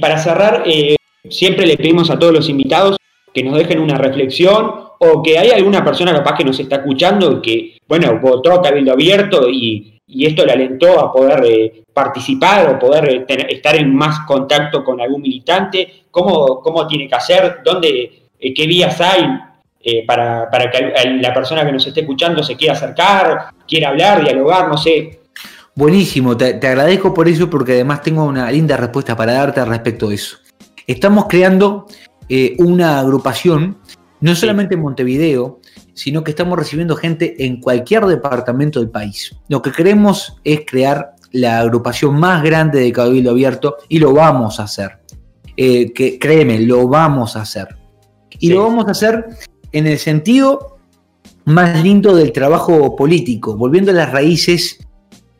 [0.00, 0.94] para cerrar, eh,
[1.28, 2.96] siempre le pedimos a todos los invitados
[3.34, 7.42] que nos dejen una reflexión o que hay alguna persona capaz que nos está escuchando
[7.42, 13.26] que, bueno, votó Cabildo Abierto y, esto le alentó a poder eh, participar o poder
[13.28, 18.66] eh, estar en más contacto con algún militante, cómo, cómo tiene que hacer, dónde, qué
[18.66, 19.26] vías hay
[19.84, 24.68] eh, para, que la persona que nos esté escuchando se quiera acercar, quiera hablar, dialogar,
[24.68, 25.22] no sé.
[25.74, 30.08] Buenísimo, te, agradezco por eso porque además tengo una linda respuesta para darte al respecto
[30.08, 30.36] de eso.
[30.86, 31.86] Estamos creando
[32.28, 33.78] eh, una agrupación,
[34.20, 35.58] no solamente en Montevideo,
[35.94, 39.34] sino que estamos recibiendo gente en cualquier departamento del país.
[39.48, 44.60] Lo que queremos es crear la agrupación más grande de Cabildo Abierto y lo vamos
[44.60, 44.98] a hacer.
[45.56, 47.76] Eh, que créeme, lo vamos a hacer.
[48.38, 49.26] Y lo vamos a hacer
[49.72, 50.78] en el sentido
[51.44, 54.78] más lindo del trabajo político, volviendo a las raíces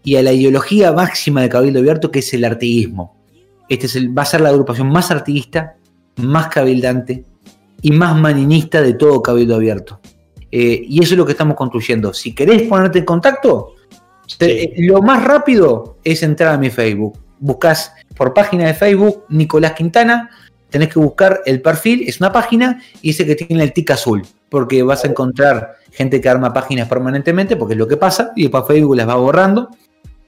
[0.04, 3.16] y a la ideología máxima de Cabildo Abierto, que es el artiguismo.
[3.68, 5.76] Este es el, va a ser la agrupación más artiguista,
[6.16, 7.24] más cabildante
[7.80, 10.00] y más maninista de todo Cabildo Abierto.
[10.52, 12.12] Eh, y eso es lo que estamos construyendo.
[12.12, 13.74] Si querés ponerte en contacto,
[14.38, 17.18] te- lo más rápido es entrar a mi Facebook.
[17.40, 20.28] Buscas por página de Facebook Nicolás Quintana,
[20.68, 24.22] tenés que buscar el perfil, es una página y dice que tiene el tic azul,
[24.48, 28.42] porque vas a encontrar gente que arma páginas permanentemente, porque es lo que pasa, y
[28.42, 29.70] después Facebook las va borrando.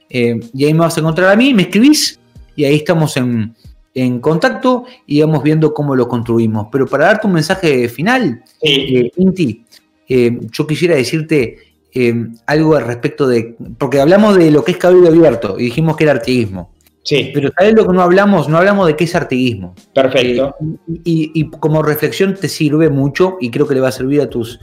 [0.09, 2.19] Eh, y ahí me vas a encontrar a mí, me escribís
[2.55, 3.55] y ahí estamos en,
[3.93, 6.67] en contacto y vamos viendo cómo lo construimos.
[6.71, 9.65] Pero para darte un mensaje final, eh, Inti,
[10.09, 11.57] eh, yo quisiera decirte
[11.93, 12.13] eh,
[12.45, 13.55] algo al respecto de.
[13.77, 16.71] Porque hablamos de lo que es cabildo abierto y dijimos que era artiguismo.
[17.03, 18.49] Sí, Pero ¿sabes lo que no hablamos?
[18.49, 19.75] No hablamos de qué es artiguismo.
[19.93, 20.55] perfecto.
[20.59, 24.21] Eh, y, y como reflexión te sirve mucho y creo que le va a servir
[24.21, 24.59] a tus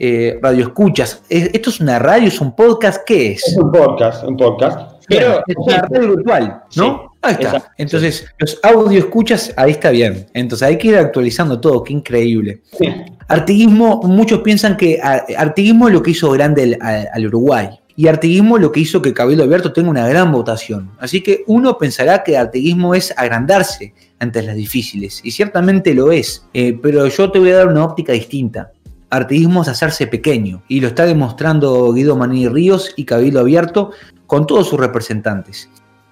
[0.00, 1.22] eh, radioescuchas.
[1.28, 2.26] ¿Es- ¿Esto es una radio?
[2.26, 3.02] ¿Es un podcast?
[3.06, 3.56] ¿Qué Es es?
[3.56, 4.93] un podcast, un podcast.
[5.08, 7.10] Pero Pero es una radio virtual, ¿no?
[7.12, 7.44] Sí, ahí está.
[7.46, 10.26] exacto, Entonces, los audio escuchas, ahí está bien.
[10.34, 12.62] Entonces hay que ir actualizando todo, qué increíble.
[13.28, 17.68] Artiguismo, muchos piensan que a- Artiguismo es lo que hizo grande el- al Uruguay.
[17.96, 20.90] Y Artiguismo es lo que hizo que Cabildo Abierto tenga una gran votación.
[20.98, 25.20] Así que uno pensará que Artiguismo es agrandarse ante las difíciles.
[25.22, 26.44] Y ciertamente lo es.
[26.54, 28.72] Eh, pero yo te voy a dar una óptica distinta.
[29.10, 30.62] Artiguismo es hacerse pequeño.
[30.66, 33.92] Y lo está demostrando Guido Manini Ríos y Cabildo Abierto
[34.26, 35.70] con todos sus representantes.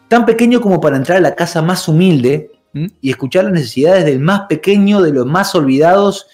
[0.09, 2.51] Tan pequeño como para entrar a la casa más humilde
[3.01, 6.27] y escuchar las necesidades del más pequeño, de los más olvidados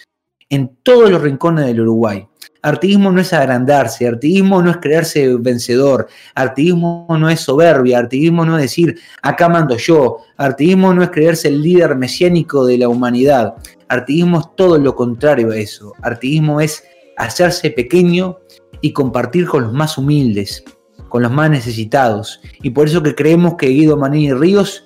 [0.48, 2.26] en todos los rincones del Uruguay.
[2.60, 8.56] Artiguismo no es agrandarse, artiguismo no es creerse vencedor, artiguismo no es soberbia, artiguismo no
[8.56, 13.54] es decir acá mando yo, artiguismo no es creerse el líder mesiánico de la humanidad,
[13.88, 16.82] artiguismo es todo lo contrario a eso, artiguismo es
[17.16, 18.38] hacerse pequeño
[18.80, 20.64] y compartir con los más humildes,
[21.08, 22.40] con los más necesitados.
[22.62, 24.84] Y por eso que creemos que Guido Manini Ríos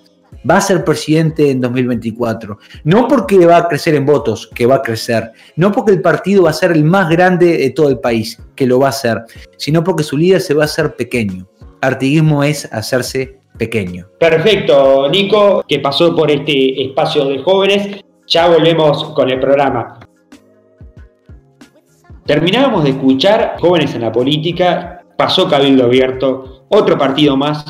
[0.49, 2.59] va a ser presidente en 2024.
[2.85, 5.33] No porque va a crecer en votos, que va a crecer.
[5.57, 8.67] No porque el partido va a ser el más grande de todo el país, que
[8.67, 9.23] lo va a hacer.
[9.57, 11.47] Sino porque su líder se va a hacer pequeño.
[11.81, 14.07] Artiguismo es hacerse pequeño.
[14.19, 18.03] Perfecto, Nico, que pasó por este espacio de jóvenes.
[18.27, 19.99] Ya volvemos con el programa.
[22.25, 27.65] Terminábamos de escuchar Jóvenes en la Política, pasó Cabildo Abierto, otro partido más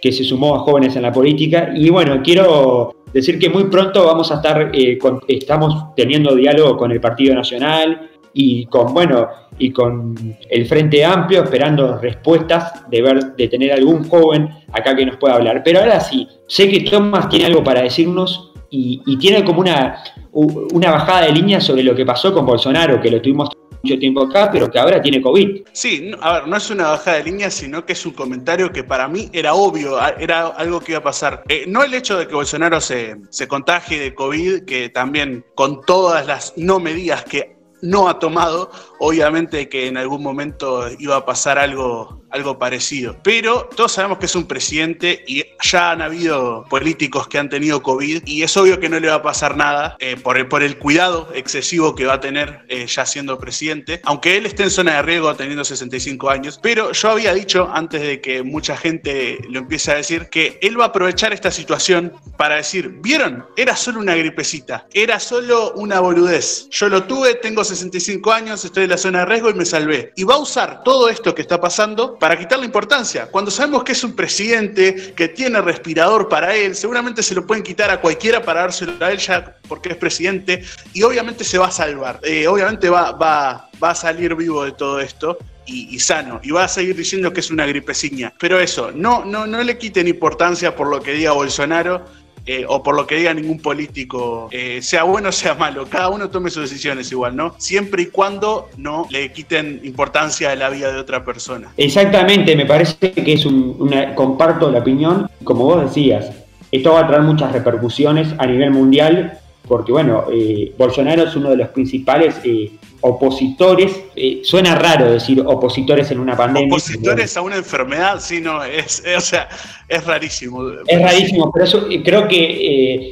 [0.00, 1.72] que se sumó a Jóvenes en la Política.
[1.74, 6.92] Y bueno, quiero decir que muy pronto vamos a estar, eh, estamos teniendo diálogo con
[6.92, 9.28] el Partido Nacional y con, bueno,
[9.58, 10.14] y con
[10.48, 15.34] el Frente Amplio, esperando respuestas de ver, de tener algún joven acá que nos pueda
[15.34, 15.62] hablar.
[15.64, 20.02] Pero ahora sí, sé que Tomás tiene algo para decirnos y, y tiene como una,
[20.32, 23.50] una bajada de línea sobre lo que pasó con Bolsonaro, que lo tuvimos
[23.82, 25.62] mucho tiempo acá, pero que ahora tiene COVID.
[25.72, 28.84] Sí, a ver, no es una bajada de línea, sino que es un comentario que
[28.84, 31.42] para mí era obvio, era algo que iba a pasar.
[31.48, 35.80] Eh, no el hecho de que Bolsonaro se, se contagie de COVID, que también con
[35.82, 41.24] todas las no medidas que no ha tomado, obviamente que en algún momento iba a
[41.24, 43.16] pasar algo, algo parecido.
[43.22, 47.82] Pero todos sabemos que es un presidente y ya han habido políticos que han tenido
[47.82, 50.62] COVID y es obvio que no le va a pasar nada eh, por, el, por
[50.62, 54.70] el cuidado excesivo que va a tener eh, ya siendo presidente, aunque él esté en
[54.70, 56.58] zona de riesgo teniendo 65 años.
[56.62, 60.78] Pero yo había dicho antes de que mucha gente lo empiece a decir que él
[60.78, 63.46] va a aprovechar esta situación para decir, ¿vieron?
[63.56, 66.68] Era solo una gripecita, era solo una boludez.
[66.70, 70.12] Yo lo tuve, tengo 65 años, estoy en la zona de riesgo y me salvé.
[70.16, 73.26] Y va a usar todo esto que está pasando para quitarle importancia.
[73.26, 77.64] Cuando sabemos que es un presidente, que tiene respirador para él, seguramente se lo pueden
[77.64, 80.62] quitar a cualquiera para dárselo a él ya porque es presidente
[80.92, 82.20] y obviamente se va a salvar.
[82.22, 85.38] Eh, obviamente va, a salir vivo de todo esto.
[85.66, 88.32] Y, y sano, y va a seguir diciendo que es una gripeciña.
[88.40, 92.06] Pero eso, no, no, no le quiten importancia por lo que diga Bolsonaro,
[92.46, 96.08] eh, o por lo que diga ningún político, eh, sea bueno o sea malo, cada
[96.08, 97.54] uno tome sus decisiones igual, ¿no?
[97.58, 101.72] Siempre y cuando no le quiten importancia a la vida de otra persona.
[101.76, 106.30] Exactamente, me parece que es un- una, comparto la opinión, como vos decías,
[106.72, 109.38] esto va a traer muchas repercusiones a nivel mundial,
[109.68, 112.70] porque bueno, eh, Bolsonaro es uno de los principales eh,
[113.02, 116.68] opositores, eh, suena raro decir opositores en una pandemia.
[116.74, 119.48] Opositores a una enfermedad, sí, no, es, es- o sea,
[119.88, 120.62] es rarísimo.
[120.86, 122.40] Es rarísimo, pero eso, creo que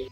[0.02, 0.08] eh,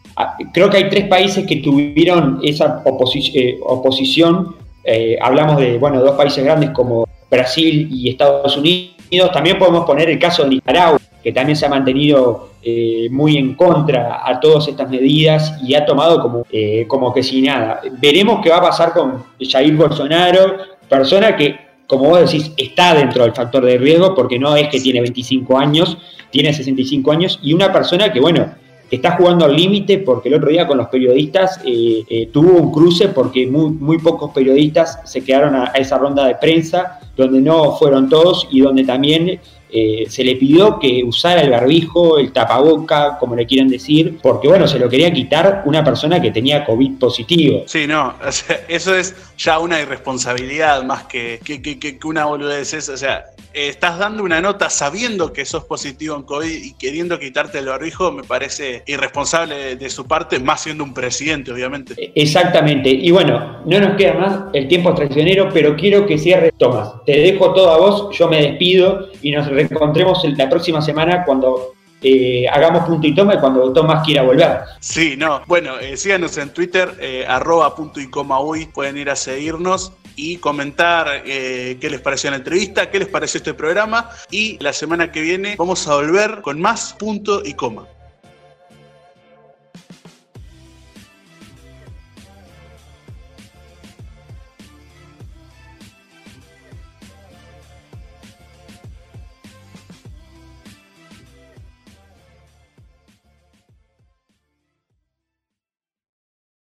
[0.53, 4.55] creo que hay tres países que tuvieron esa oposi- eh, oposición.
[4.83, 9.31] Eh, hablamos de bueno dos países grandes como Brasil y Estados Unidos.
[9.33, 13.55] También podemos poner el caso de Nicaragua, que también se ha mantenido eh, muy en
[13.55, 17.81] contra a todas estas medidas y ha tomado como, eh, como que si nada.
[17.99, 20.55] Veremos qué va a pasar con Jair Bolsonaro,
[20.87, 24.79] persona que, como vos decís, está dentro del factor de riesgo porque no es que
[24.79, 25.97] tiene 25 años,
[26.29, 28.49] tiene 65 años y una persona que, bueno,
[28.89, 33.09] está jugando al límite porque el otro día con los periodistas eh, tuvo un cruce
[33.09, 38.47] porque muy pocos periodistas se quedaron a, esa ronda de prensa donde no fueron todos
[38.49, 39.41] y donde también
[39.71, 44.47] eh, se le pidió que usara el barbijo, el tapaboca, como le quieran decir, porque
[44.47, 47.63] bueno, se lo quería quitar una persona que tenía COVID positivo.
[47.65, 48.15] Sí, no,
[48.67, 52.73] eso es ya una irresponsabilidad más que, que, que, que una boludez.
[52.89, 53.25] O sea,
[53.65, 58.11] estás dando una nota sabiendo que sos positivo en COVID y queriendo quitarte el barbijo,
[58.11, 62.11] me parece irresponsable de, su parte, más siendo un presidente, obviamente.
[62.15, 62.89] Exactamente.
[62.89, 66.89] Y bueno, no nos queda más, el tiempo es traicionero, pero quiero que cierre Tomás.
[67.05, 71.73] Te dejo todo a vos, yo me despido y nos reencontremos la próxima semana cuando
[72.01, 74.59] eh, hagamos punto y toma y cuando Tomás quiera volver.
[74.79, 75.41] Sí, no.
[75.47, 79.93] Bueno, eh, síganos en Twitter, eh, arroba punto y coma hoy, pueden ir a seguirnos
[80.15, 85.11] y comentar qué les pareció la entrevista, qué les pareció este programa y la semana
[85.11, 87.87] que viene vamos a volver con más punto y coma.